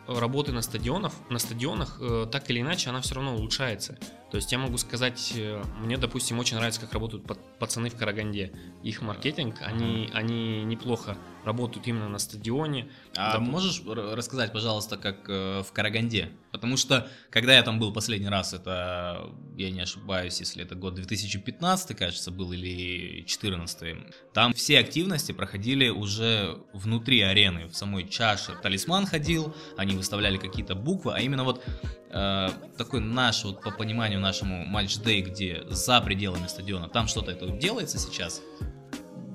[0.07, 3.99] работы на стадионах, на стадионах э, так или иначе она все равно улучшается.
[4.31, 7.25] То есть я могу сказать, э, мне, допустим, очень нравится, как работают
[7.59, 8.53] пацаны в Караганде.
[8.83, 12.89] Их маркетинг, они, они неплохо работают именно на стадионе.
[13.17, 13.43] А Доп...
[13.43, 16.31] можешь рассказать, пожалуйста, как э, в Караганде?
[16.51, 20.95] Потому что, когда я там был последний раз, это, я не ошибаюсь, если это год
[20.95, 23.97] 2015, кажется, был, или 2014,
[24.33, 28.55] там все активности проходили уже внутри арены, в самой чаше.
[28.63, 31.63] Талисман ходил, они выставляли какие-то буквы, а именно вот
[32.11, 37.49] э, такой наш, вот по пониманию нашему матч-дэй, где за пределами стадиона, там что-то это
[37.49, 38.41] делается сейчас?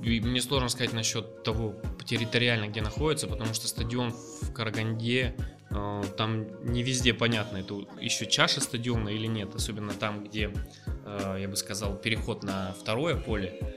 [0.01, 5.35] Мне сложно сказать насчет того территориально, где находится, потому что стадион в Караганде,
[5.69, 10.51] э, там не везде понятно, это еще чаша стадиона или нет, особенно там, где,
[11.05, 13.75] э, я бы сказал, переход на второе поле.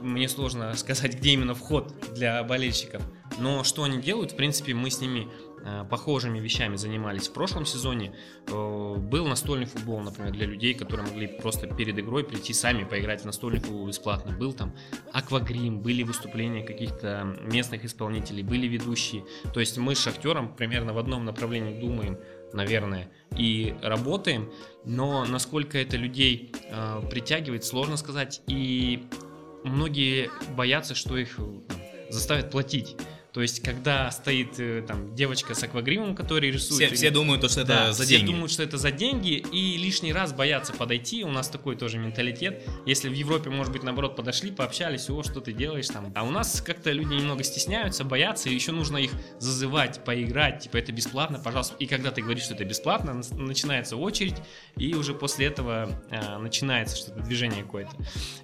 [0.00, 3.02] Мне сложно сказать, где именно вход для болельщиков.
[3.38, 5.28] Но что они делают, в принципе, мы с ними
[5.90, 8.14] похожими вещами занимались в прошлом сезоне.
[8.48, 13.22] Э, был настольный футбол, например, для людей, которые могли просто перед игрой прийти сами поиграть
[13.22, 14.36] в настольный футбол бесплатно.
[14.36, 14.74] Был там
[15.12, 19.24] аквагрим, были выступления каких-то местных исполнителей, были ведущие.
[19.52, 22.18] То есть мы с шахтером примерно в одном направлении думаем,
[22.52, 24.52] наверное, и работаем,
[24.84, 29.06] но насколько это людей э, притягивает, сложно сказать, и
[29.64, 31.38] многие боятся, что их
[32.10, 32.96] заставят платить.
[33.36, 36.86] То есть, когда стоит э, там девочка с аквагримом, который рисует...
[36.86, 38.30] Все, все думают, то, что это Да, за все деньги.
[38.30, 41.22] думают, что это за деньги, и лишний раз боятся подойти.
[41.22, 42.66] У нас такой тоже менталитет.
[42.86, 46.14] Если в Европе, может быть, наоборот, подошли, пообщались, о, что ты делаешь там.
[46.14, 50.78] А у нас как-то люди немного стесняются, боятся, и еще нужно их зазывать, поиграть, типа,
[50.78, 51.74] это бесплатно, пожалуйста.
[51.78, 54.36] И когда ты говоришь, что это бесплатно, начинается очередь,
[54.78, 57.94] и уже после этого э, начинается что-то, движение какое-то.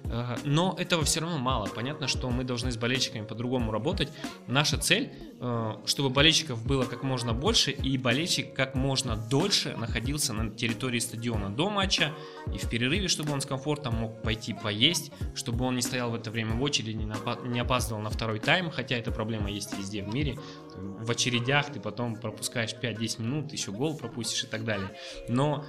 [0.03, 1.65] Э, но этого все равно мало.
[1.65, 4.09] Понятно, что мы должны с болельщиками по-другому работать.
[4.45, 10.33] Наша цель, э, чтобы болельщиков было как можно больше, и болельщик как можно дольше находился
[10.33, 12.13] на территории стадиона до матча,
[12.53, 16.15] и в перерыве, чтобы он с комфортом мог пойти поесть, чтобы он не стоял в
[16.15, 16.97] это время в очереди,
[17.45, 20.37] не, опаздывал на второй тайм, хотя эта проблема есть везде в мире.
[20.75, 24.91] В очередях ты потом пропускаешь 5-10 минут, еще гол пропустишь и так далее.
[25.27, 25.65] Но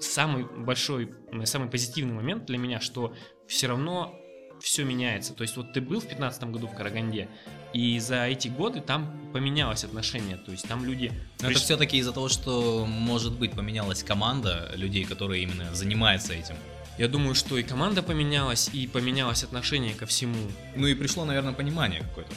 [0.00, 3.14] самый большой, самый позитивный момент для меня, что
[3.46, 4.18] все равно
[4.64, 5.34] все меняется.
[5.34, 7.28] То есть вот ты был в 15 году в Караганде,
[7.72, 10.36] и за эти годы там поменялось отношение.
[10.36, 11.12] То есть там люди...
[11.40, 16.32] Но это приш- все-таки из-за того, что, может быть, поменялась команда людей, которые именно занимаются
[16.32, 16.56] этим.
[16.98, 20.36] Я думаю, что и команда поменялась, и поменялось отношение ко всему.
[20.76, 22.32] Ну и пришло, наверное, понимание какое-то.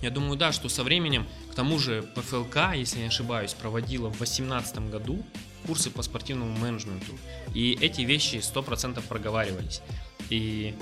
[0.00, 4.16] Я думаю, да, что со временем, к тому же ПФЛК, если не ошибаюсь, проводила в
[4.16, 5.24] 2018 году
[5.66, 7.16] курсы по спортивному менеджменту.
[7.54, 9.80] И эти вещи 100% проговаривались.
[10.28, 10.74] И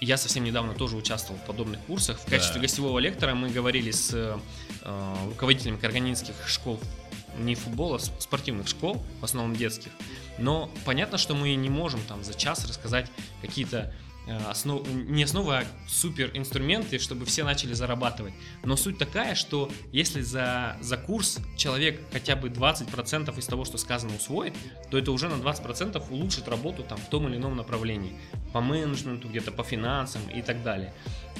[0.00, 2.18] я совсем недавно тоже участвовал в подобных курсах.
[2.18, 2.36] В Да.
[2.36, 4.36] качестве гостевого лектора мы говорили с э,
[5.28, 6.80] руководителями карганинских школ
[7.38, 9.92] не футбола, спортивных школ, в основном детских.
[10.38, 13.10] Но понятно, что мы не можем там за час рассказать
[13.42, 13.92] какие-то
[14.48, 14.86] основ...
[14.88, 18.34] не основы, а супер инструменты, чтобы все начали зарабатывать.
[18.64, 23.78] Но суть такая, что если за, за курс человек хотя бы 20% из того, что
[23.78, 24.54] сказано, усвоит,
[24.90, 28.18] то это уже на 20% улучшит работу там, в том или ином направлении.
[28.52, 30.92] По менеджменту, где-то по финансам и так далее.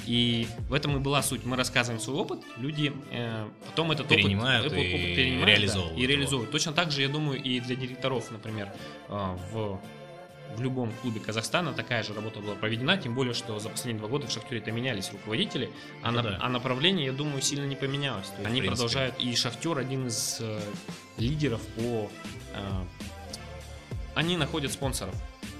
[0.05, 1.43] И в этом и была суть.
[1.45, 5.97] Мы рассказываем свой опыт, люди э, потом этот опыт- Перенимают опыт, и перенимают, да, реализовывают
[5.97, 6.11] и его.
[6.11, 6.51] реализуют.
[6.51, 8.69] Точно так же, я думаю, и для директоров, например,
[9.09, 9.79] э, в
[10.55, 14.09] в любом клубе Казахстана такая же работа была проведена, тем более, что за последние два
[14.09, 15.69] года в Шахтере это менялись руководители,
[16.01, 16.37] а, Ну на- да.
[16.41, 18.27] а направление, я думаю, сильно не поменялось.
[18.27, 20.59] То есть они продолжают, и Шахтер один из э,
[21.17, 22.09] лидеров по...
[22.55, 22.83] э,
[24.15, 25.13] они находят спонсоров.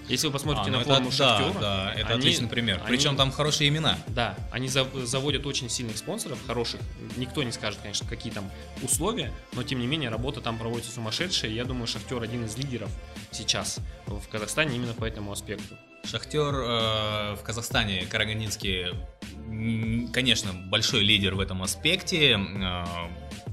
[0.08, 2.78] Если вы посмотрите А, на ну форму это, Шахтера, да, да, это они- отличный пример.
[2.80, 3.98] они- Причем там хорошие имена.
[4.08, 6.80] да, они зав- заводят очень сильных спонсоров, хороших.
[7.18, 8.50] Никто не скажет, конечно, какие там
[8.82, 11.52] условия, но тем не менее работа там проводится сумасшедшая.
[11.52, 12.90] Я думаю, Шахтер один из лидеров
[13.32, 15.76] сейчас в Казахстане именно по этому аспекту.
[16.06, 18.94] Шахтер э, в Казахстане, Карагандинский,
[20.14, 22.34] конечно, большой лидер в этом аспекте.
[22.40, 22.86] Э,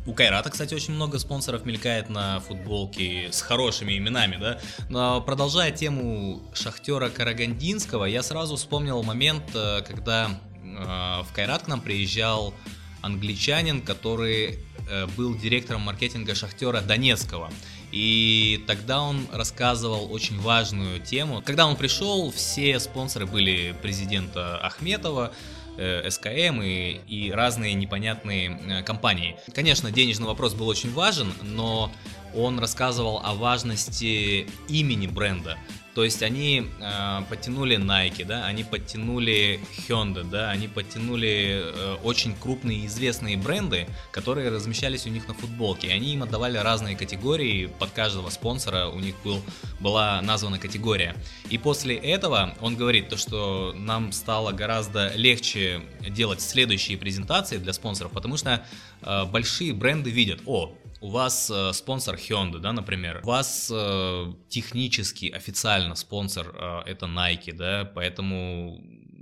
[0.06, 4.60] у Кайрата, кстати, очень много спонсоров мелькает на футболке с хорошими именами, да.
[4.90, 10.30] Но продолжая тему Шахтера Карагандинского, я сразу вспомнил момент, э, когда
[10.62, 12.52] э, в Кайрат к нам приезжал
[13.00, 14.58] англичанин, который
[14.90, 17.50] э, был директором маркетинга Шахтера Донецкого.
[17.90, 21.42] И тогда он рассказывал очень важную тему.
[21.44, 25.32] Когда он пришел, все спонсоры были президента Ахметова,
[25.76, 29.36] э, СКМ и, и разные непонятные э, компании.
[29.54, 31.90] Конечно, денежный вопрос был очень важен, но
[32.34, 35.56] он рассказывал о важности имени бренда.
[35.94, 42.34] То есть они э, подтянули Nike, да, они подтянули Hyundai, да, они подтянули э, очень
[42.34, 45.92] крупные известные бренды, которые размещались у них на футболке.
[45.92, 49.40] Они им отдавали разные категории, под каждого спонсора у них был,
[49.78, 51.14] была названа категория.
[51.48, 57.72] И после этого он говорит то, что нам стало гораздо легче делать следующие презентации для
[57.72, 58.66] спонсоров, потому что
[59.02, 64.32] э, большие бренды видят, о, у вас э, спонсор Hyundai, да, например, у вас э,
[64.48, 68.80] технически, официально спонсор э, это Nike, да, поэтому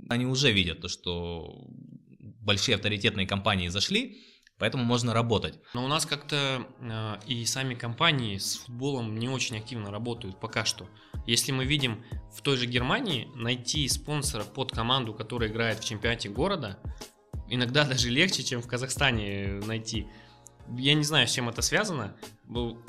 [0.09, 1.67] они уже видят то, что
[2.39, 4.23] большие авторитетные компании зашли,
[4.57, 5.59] поэтому можно работать.
[5.73, 10.63] Но у нас как-то э, и сами компании с футболом не очень активно работают пока
[10.63, 10.87] что.
[11.27, 12.01] Если мы видим
[12.33, 16.79] в той же Германии найти спонсора под команду, которая играет в чемпионате города,
[17.49, 20.07] иногда даже легче, чем в Казахстане найти.
[20.77, 22.13] Я не знаю, с чем это связано.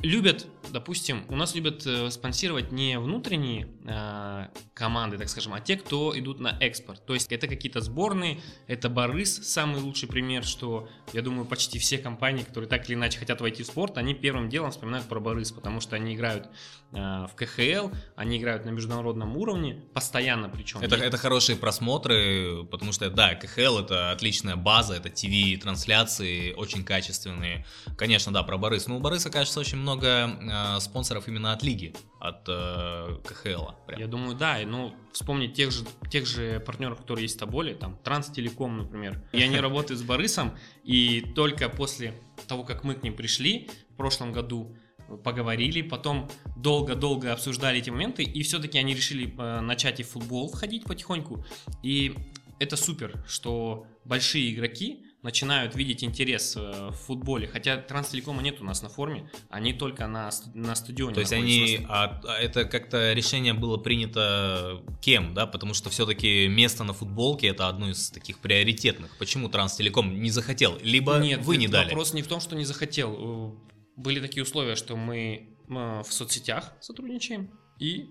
[0.02, 5.76] Любят, допустим, у нас любят э, спонсировать не внутренние э, команды, так скажем, а те,
[5.76, 7.06] кто идут на экспорт.
[7.06, 11.98] То есть это какие-то сборные, это Борис, самый лучший пример, что я думаю, почти все
[11.98, 15.52] компании, которые так или иначе хотят войти в спорт, они первым делом вспоминают про Борис,
[15.52, 16.48] потому что они играют
[16.90, 20.80] э, в КХЛ, они играют на международном уровне, постоянно причем.
[20.80, 27.64] Это, это хорошие просмотры, потому что, да, КХЛ это отличная база, это ТВ-трансляции, очень качественные.
[27.96, 28.88] Конечно, да, про Борис.
[28.88, 33.72] Ну, у Бориса, кажется, кажется, очень много э, спонсоров именно от лиги, от э, КХЛ.
[33.86, 34.00] Прям.
[34.00, 34.58] Я думаю, да.
[34.64, 39.22] Ну, вспомнить тех же, тех же партнеров, которые есть в Тоболе, там, Транстелеком, например.
[39.32, 42.14] И они работают с Борисом, и только после
[42.48, 44.74] того, как мы к ним пришли в прошлом году,
[45.22, 50.50] поговорили, потом долго-долго обсуждали эти моменты, и все-таки они решили э, начать и в футбол
[50.50, 51.44] входить потихоньку.
[51.82, 52.16] И
[52.58, 58.64] это супер, что большие игроки начинают видеть интерес э, в футболе, хотя Транстелекома нет у
[58.64, 61.14] нас на форме, они только на, на стадионе.
[61.14, 66.46] То есть они, а, а, это как-то решение было принято кем, да, потому что все-таки
[66.46, 69.16] место на футболке это одно из таких приоритетных.
[69.18, 71.88] Почему Транстелеком не захотел, либо нет, вы не дали?
[71.88, 73.16] Вопрос не в том, что не захотел.
[73.18, 73.52] Э,
[73.96, 78.10] были такие условия, что мы в соцсетях сотрудничаем и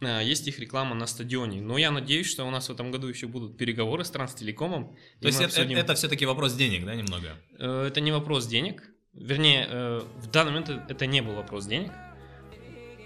[0.00, 1.60] есть их реклама на стадионе.
[1.60, 4.96] Но я надеюсь, что у нас в этом году еще будут переговоры с Транстелекомом.
[5.20, 5.76] То есть это, обсудим...
[5.76, 7.36] это все-таки вопрос денег, да, немного?
[7.58, 8.90] Э, это не вопрос денег.
[9.12, 11.92] Вернее, э, в данный момент это не был вопрос денег.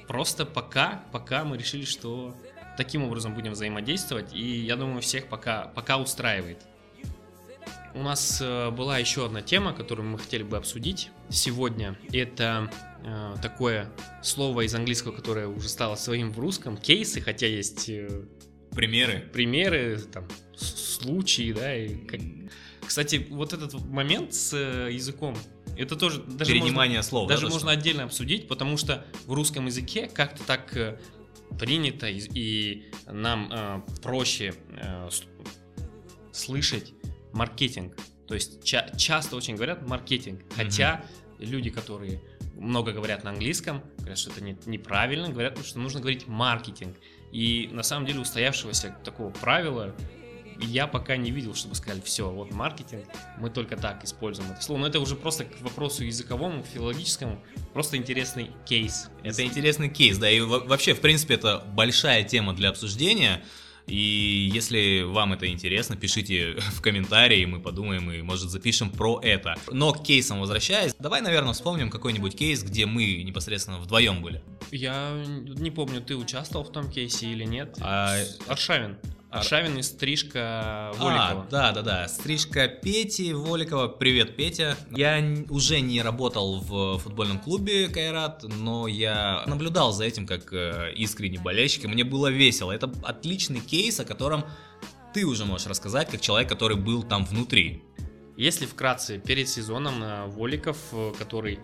[0.06, 2.36] Просто пока, пока мы решили, что
[2.76, 4.34] таким образом будем взаимодействовать.
[4.34, 6.58] И я думаю, всех пока, пока устраивает.
[7.94, 11.96] У нас э, была еще одна тема, которую мы хотели бы обсудить сегодня.
[12.12, 12.70] Это
[13.04, 13.90] э, такое
[14.22, 18.24] слово из английского, которое уже стало своим в русском, кейсы, хотя есть э,
[18.74, 20.26] примеры, примеры, там
[20.56, 21.76] случаи, да.
[21.76, 22.20] И как...
[22.86, 25.36] Кстати, вот этот момент с э, языком,
[25.76, 27.80] это тоже даже перенимание можно, слов, даже да, можно что?
[27.80, 30.98] отдельно обсудить, потому что в русском языке как-то так э,
[31.58, 35.08] принято и, и нам э, проще э,
[36.32, 36.92] слышать
[37.32, 37.96] маркетинг.
[38.26, 41.04] То есть ча- часто очень говорят маркетинг, хотя
[41.38, 41.46] mm-hmm.
[41.46, 42.20] люди, которые
[42.56, 46.96] много говорят на английском, говорят, что это не, неправильно, говорят, что нужно говорить маркетинг.
[47.32, 49.94] И на самом деле устоявшегося такого правила
[50.60, 53.04] я пока не видел, чтобы сказали, все, вот маркетинг,
[53.38, 54.80] мы только так используем это слово.
[54.80, 57.42] Но это уже просто к вопросу языковому, филологическому,
[57.72, 59.08] просто интересный кейс.
[59.22, 63.42] Это интересный кейс, да, и вообще, в принципе, это большая тема для обсуждения.
[63.86, 69.56] И если вам это интересно, пишите в комментарии, мы подумаем и, может, запишем про это.
[69.70, 74.42] Но к кейсам возвращаясь, давай, наверное, вспомним какой-нибудь кейс, где мы непосредственно вдвоем были.
[74.70, 77.76] Я не помню, ты участвовал в том кейсе или нет.
[77.80, 78.16] А...
[78.46, 78.96] Аршавин.
[79.34, 81.42] Аршавин и стрижка Воликова.
[81.42, 82.08] А, да, да, да.
[82.08, 83.88] Стрижка Пети Воликова.
[83.88, 84.76] Привет, Петя.
[84.92, 85.20] Я
[85.50, 91.38] уже не работал в футбольном клубе Кайрат, но я наблюдал за этим как э, искренний
[91.38, 92.70] болельщик, и мне было весело.
[92.70, 94.44] Это отличный кейс, о котором
[95.12, 97.82] ты уже можешь рассказать, как человек, который был там внутри.
[98.36, 101.58] Если вкратце, перед сезоном э, Воликов, э, который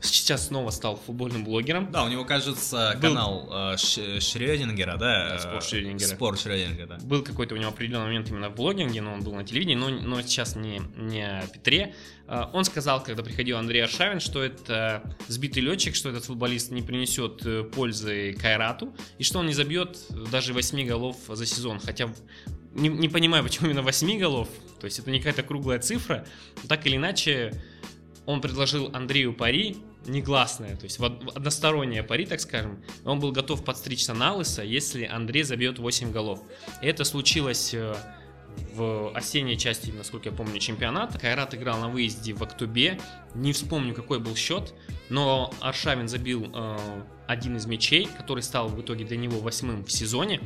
[0.00, 1.90] сейчас снова стал футбольным блогером.
[1.90, 3.08] Да, у него, кажется, был...
[3.08, 5.36] канал э, Шрёдингера, да?
[5.36, 6.08] Э, Спорт Шрёдингера.
[6.08, 6.98] Спорт Шрёдингера, да.
[7.02, 9.88] Был какой-то у него определенный момент именно в блогинге, но он был на телевидении, но,
[9.88, 11.94] но сейчас не, не о Петре.
[12.26, 16.82] Э, он сказал, когда приходил Андрей Аршавин, что это сбитый летчик, что этот футболист не
[16.82, 19.98] принесет э, пользы Кайрату, и что он не забьет
[20.30, 21.80] даже 8 голов за сезон.
[21.80, 22.12] Хотя
[22.74, 24.48] не, не понимаю, почему именно 8 голов,
[24.80, 26.24] то есть это не какая-то круглая цифра,
[26.62, 27.52] но так или иначе
[28.28, 32.84] он предложил Андрею пари, негласное, то есть одностороннее пари, так скажем.
[33.06, 36.42] Он был готов подстричься на лысо, если Андрей забьет 8 голов.
[36.82, 37.96] И это случилось э,
[38.74, 41.18] в осенней части, насколько я помню, чемпионата.
[41.18, 43.00] Кайрат играл на выезде в Актубе.
[43.34, 44.74] Не вспомню, какой был счет,
[45.08, 46.78] но Аршавин забил э,
[47.26, 50.42] один из мячей, который стал в итоге для него восьмым в сезоне.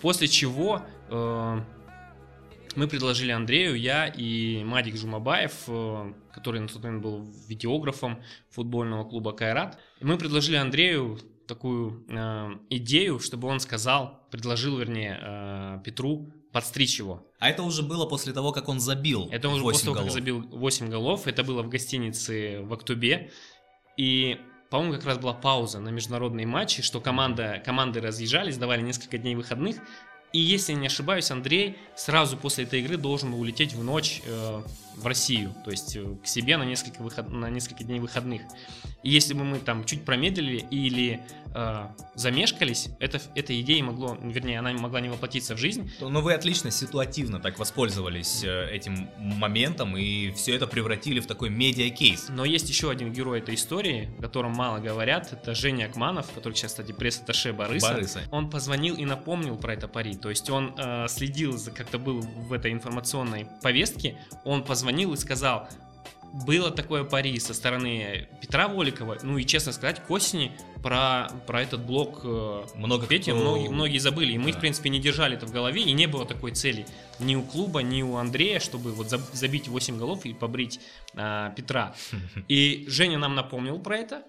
[0.00, 1.60] После чего э,
[2.76, 9.04] мы предложили Андрею, я и Мадик Жумабаев, э, который на тот момент был видеографом футбольного
[9.04, 9.78] клуба «Кайрат».
[10.00, 17.26] Мы предложили Андрею такую э, идею, чтобы он сказал, предложил, вернее, э, Петру подстричь его.
[17.38, 20.08] А это уже было после того, как он забил Это уже после того, голов.
[20.08, 21.26] как забил 8 голов.
[21.26, 23.30] Это было в гостинице в Актубе.
[23.96, 24.38] И
[24.70, 29.36] по-моему, как раз была пауза на международные матчи, что команда, команды разъезжались, давали несколько дней
[29.36, 29.76] выходных,
[30.36, 34.62] и если не ошибаюсь, Андрей сразу после этой игры должен был улететь в ночь э,
[34.94, 37.30] в Россию, то есть э, к себе на несколько, выход...
[37.30, 38.42] на несколько дней выходных.
[39.06, 41.20] И если бы мы там чуть промедлили или
[41.54, 41.86] э,
[42.16, 45.88] замешкались, это, эта идея могло, вернее, она могла не воплотиться в жизнь.
[46.00, 51.50] Но вы отлично ситуативно так воспользовались э, этим моментом и все это превратили в такой
[51.50, 52.30] медиа-кейс.
[52.30, 56.54] Но есть еще один герой этой истории, о котором мало говорят, это Женя Акманов, который
[56.54, 57.92] сейчас, кстати, пресс-атташе Бориса.
[57.92, 58.22] Бориса.
[58.32, 62.22] Он позвонил и напомнил про это пари, то есть он э, следил, за, как-то был
[62.22, 65.68] в этой информационной повестке, он позвонил и сказал,
[66.44, 71.62] было такое пари со стороны Петра Воликова, ну и, честно сказать, к осени про, про
[71.62, 74.58] этот блок э, Много Петя кто- многие, многие забыли, и мы, Да.
[74.58, 76.86] в принципе, не держали это в голове, и не было такой цели
[77.18, 80.80] ни у клуба, ни у Андрея, чтобы вот заб- забить 8 голов и побрить
[81.14, 81.94] а, Петра.
[82.48, 84.22] И Женя нам напомнил про это,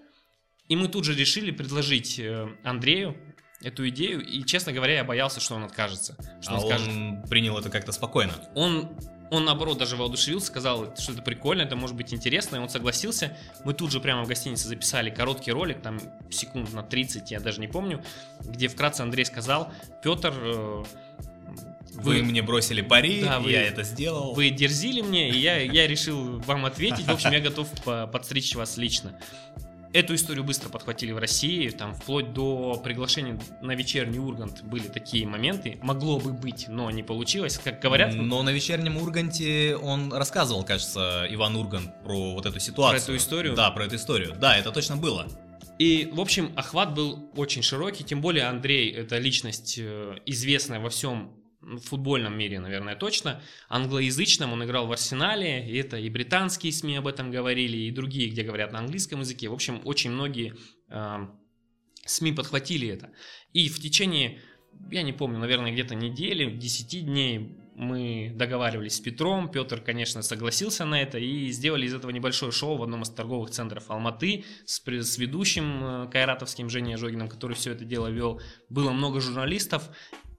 [0.68, 3.16] и мы тут же решили предложить э, Андрею
[3.62, 6.16] эту идею, и, честно говоря, я боялся, что он откажется.
[6.40, 8.32] Что А он скажет, он принял это как-то спокойно.
[8.54, 8.88] он,
[9.30, 13.36] он наоборот даже воодушевился, сказал, что это прикольно, это может быть интересно, и он согласился.
[13.64, 15.98] Мы тут же прямо в гостинице записали короткий ролик, там
[16.30, 18.02] секунд на 30, я даже не помню,
[18.40, 20.84] где вкратце Андрей сказал, Петр, э,
[21.94, 24.32] Вы, мне бросили пари, Да, вы- я это сделал.
[24.34, 27.06] вы дерзили мне, и я, я решил вам ответить.
[27.06, 29.18] В общем, я готов по- подстричь вас лично.
[29.92, 35.26] Эту историю быстро подхватили в России, там вплоть до приглашения на вечерний Ургант были такие
[35.26, 35.78] моменты.
[35.82, 37.58] Могло бы быть, но не получилось.
[37.62, 43.00] Как говорят, Но на вечернем Урганте он рассказывал, кажется, Иван Ургант про вот эту ситуацию.
[43.00, 43.54] Про эту историю?
[43.54, 44.34] Да, про эту историю.
[44.38, 45.26] Да, это точно было.
[45.78, 50.90] И, в общем, охват был очень широкий, тем более Андрей это личность э, известная во
[50.90, 51.37] всем
[51.76, 53.42] футбольном мире, наверное, точно.
[53.68, 58.30] Англоязычном он играл в Арсенале, и это и британские СМИ об этом говорили, и другие,
[58.30, 59.48] где говорят на английском языке.
[59.48, 60.54] В общем, очень многие
[60.88, 61.26] э,
[62.06, 63.10] СМИ подхватили это.
[63.52, 64.40] И в течение,
[64.90, 70.84] я не помню, наверное, где-то недели, 10 дней мы договаривались с Петром, Петр, конечно, согласился
[70.84, 74.82] на это и сделали из этого небольшое шоу в одном из торговых центров Алматы с,
[74.84, 78.40] с ведущим э, кайратовским Женей Ожогиным, который все это дело вел.
[78.68, 79.90] Было много журналистов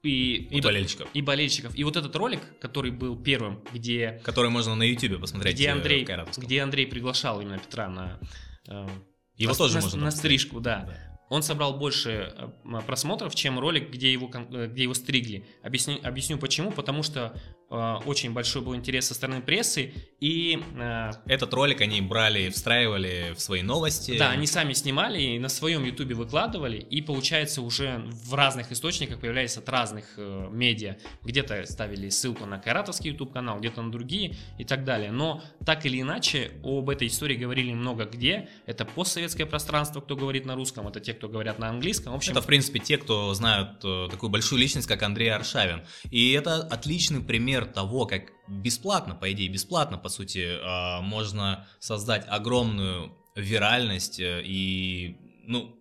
[0.02, 1.08] и, И вот это- болельщиков.
[1.14, 1.74] и болельщиков.
[1.76, 5.54] И вот этот ролик, который был первым, где, Который можно на Ютубе посмотреть.
[5.56, 6.06] где, э, Андрей,
[6.38, 8.18] где Андрей приглашал именно Петра на,
[8.68, 8.88] э,
[9.36, 10.18] Его на- тоже на, можно на посмотреть.
[10.40, 10.84] стрижку, да.
[10.86, 11.18] Да.
[11.28, 15.46] Он собрал больше э, просмотров, чем ролик, где его, где его стригли.
[15.62, 16.72] Объясню, объясню почему.
[16.72, 17.38] Потому что
[17.70, 19.92] очень большой был интерес со стороны прессы.
[20.18, 24.18] И э, Этот ролик они брали, встраивали в свои новости.
[24.18, 26.78] да, они сами снимали и на своем ютубе выкладывали.
[26.78, 30.96] И получается уже в разных источниках появлялись от разных э, медиа.
[31.22, 35.12] Где-то ставили ссылку на Кайратовский ютуб канал, где-то на другие и так далее.
[35.12, 38.48] Но так или иначе об этой истории говорили много где.
[38.66, 42.12] Это постсоветское пространство, кто говорит на русском, это те, кто говорят на английском.
[42.12, 45.82] В общем, Это, в принципе, те, кто знают э, такую большую личность, как Андрей Аршавин.
[46.10, 52.26] И это отличный пример того, как бесплатно, по идее, бесплатно, по сути, э, можно создать
[52.28, 55.76] огромную виральность э, и, ну,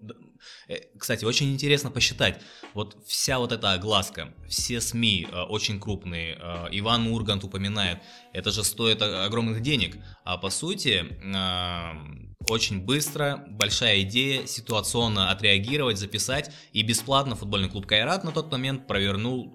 [0.68, 2.42] э, кстати, очень интересно посчитать.
[2.74, 6.36] Вот вся вот эта огласка, все СМИ э, очень крупные,
[6.72, 8.00] Иван Ургант упоминает,
[8.34, 9.98] это же стоит огромных денег.
[10.24, 16.52] А по сути, э, очень быстро, большая идея, ситуационно отреагировать, записать.
[16.72, 19.52] И бесплатно футбольный клуб Кайрат на тот момент провернул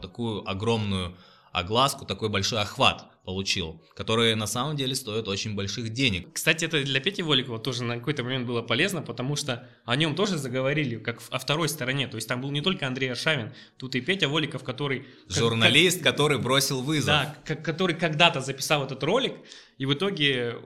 [0.00, 1.16] такую огромную
[1.54, 6.32] огласку, такой большой охват получил, который на самом деле стоит очень больших денег.
[6.34, 10.14] Кстати, это для Пети Воликова тоже на какой-то момент было полезно, потому что о нем
[10.14, 12.08] тоже заговорили, как о второй стороне.
[12.08, 15.06] То есть там был не только Андрей Аршавин, тут и Петя Воликов, который...
[15.28, 17.06] как- Журналист, который бросил как- вызов.
[17.06, 19.34] да, как- который когда-то записал этот ролик,
[19.78, 20.56] и в итоге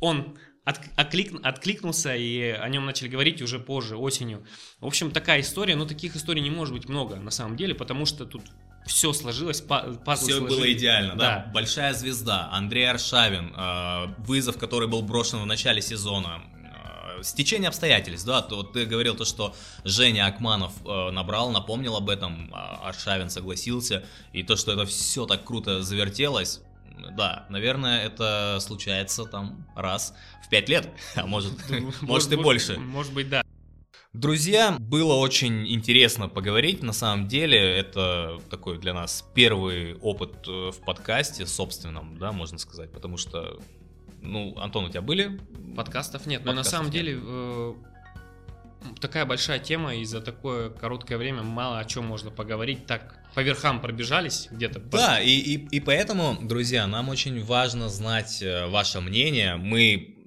[0.00, 4.44] он от- оклик- откликнулся, и о нем начали говорить уже позже, осенью.
[4.80, 8.06] В общем, такая история, но таких историй не может быть много на самом деле, потому
[8.06, 8.42] что тут
[8.88, 10.78] все сложилось, па- пазлы Все было сложились.
[10.80, 11.44] идеально, да.
[11.46, 11.50] Да.
[11.52, 16.40] Большая звезда, Андрей Аршавин, э, вызов, который был брошен в начале сезона.
[17.18, 22.08] Э, Стечение обстоятельств, да, то ты говорил то, что Женя Акманов э, набрал, напомнил об
[22.10, 26.60] этом, а Аршавин согласился, и то, что это все так круто завертелось,
[27.16, 30.14] да, наверное, это случается там раз
[30.44, 31.52] в пять лет, а может,
[32.00, 32.76] может и больше.
[32.78, 33.42] Может быть, да.
[34.14, 36.82] Друзья, было очень интересно поговорить.
[36.82, 42.58] На самом деле, это такой для нас первый опыт э, в подкасте собственном, да, можно
[42.58, 43.60] сказать, потому что,
[44.22, 45.38] ну, Антон, у тебя были?
[45.76, 46.94] Подкастов нет, но на Подкастов самом нет.
[46.94, 47.74] деле э,
[48.98, 52.86] такая большая тема, и за такое короткое время мало о чем можно поговорить.
[52.86, 54.80] Так, по верхам пробежались где-то.
[54.80, 59.56] Да, и, и, и поэтому, друзья, нам очень важно знать э, ваше мнение.
[59.56, 60.17] Мы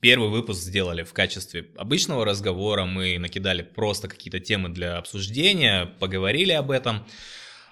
[0.00, 6.52] первый выпуск сделали в качестве обычного разговора, мы накидали просто какие-то темы для обсуждения, поговорили
[6.52, 7.06] об этом.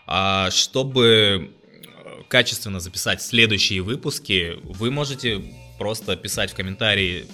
[0.06, 5.42] А чтобы э, качественно записать следующие выпуски, вы можете
[5.78, 7.26] просто писать в комментарии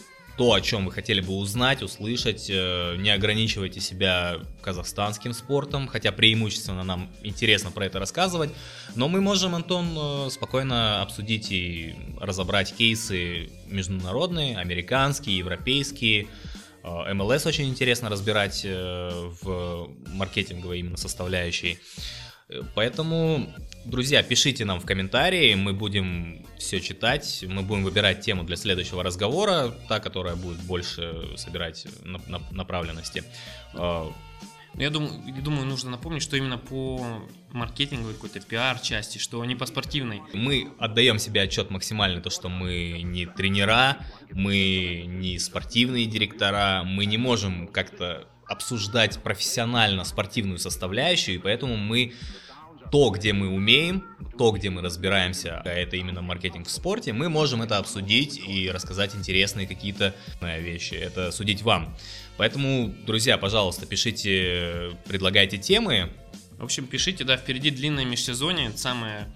[0.42, 2.50] то, о чем вы хотели бы узнать, услышать.
[2.50, 8.50] Э, Не ограничивайте себя казахстанским спортом, хотя преимущественно нам интересно про это рассказывать.
[8.96, 16.26] Но мы можем, Антон, э, спокойно обсудить и разобрать кейсы международные, американские, европейские.
[16.82, 21.78] Э, МЛС очень интересно разбирать в маркетинговой именно составляющей.
[22.74, 23.46] Поэтому,
[23.84, 29.02] друзья, пишите нам в комментарии, мы будем все читать, мы будем выбирать тему для следующего
[29.02, 31.86] разговора, та, которая будет больше собирать
[32.50, 33.24] направленности.
[33.74, 34.12] А,
[34.74, 37.22] я думаю, я думаю, нужно напомнить, что именно по
[37.52, 40.22] маркетинговой какой-то пиар-части, что не по спортивной.
[40.32, 43.98] Мы отдаем себе отчет максимально, то, что мы не тренера,
[44.30, 52.12] мы не спортивные директора, мы не можем как-то обсуждать профессионально спортивную составляющую, и поэтому мы
[52.92, 54.04] то, где мы умеем,
[54.36, 58.70] то, где мы разбираемся, а это именно маркетинг в спорте, мы можем это обсудить и
[58.70, 60.92] рассказать интересные какие-то э, вещи.
[60.92, 61.96] Это судить вам.
[62.36, 66.10] Поэтому, друзья, пожалуйста, пишите, предлагайте темы.
[66.58, 69.26] В общем, пишите, да, впереди длинное межсезонье, это самое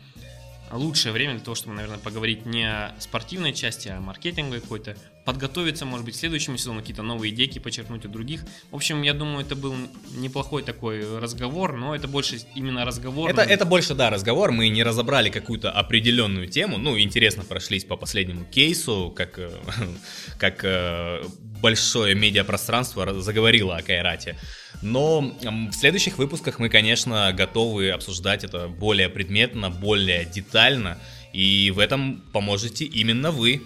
[0.70, 4.98] лучшее время для того, чтобы, наверное, поговорить не о спортивной части, а о маркетинговой какой-то,
[5.26, 8.42] подготовиться, может быть, к следующему сезону, какие-то новые идеи почерпнуть у других.
[8.70, 9.74] В общем, я думаю, это был
[10.14, 13.28] неплохой такой разговор, но это больше именно разговор.
[13.28, 14.52] Это, это больше, да, разговор.
[14.52, 16.78] Мы не разобрали какую-то определенную тему.
[16.78, 19.50] Ну, интересно прошлись по последнему кейсу, как, э,
[20.38, 21.24] как э,
[21.60, 24.38] большое медиапространство заговорило о Кайрате.
[24.80, 30.98] Но в следующих выпусках мы, конечно, готовы обсуждать это более предметно, более детально.
[31.32, 33.62] И в этом поможете именно вы.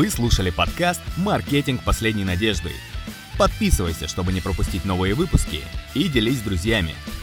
[0.00, 2.70] Вы слушали подкаст «Маркетинг последней надежды».
[3.36, 5.60] Подписывайся, чтобы не пропустить новые выпуски,
[5.92, 6.94] и делись с друзьями–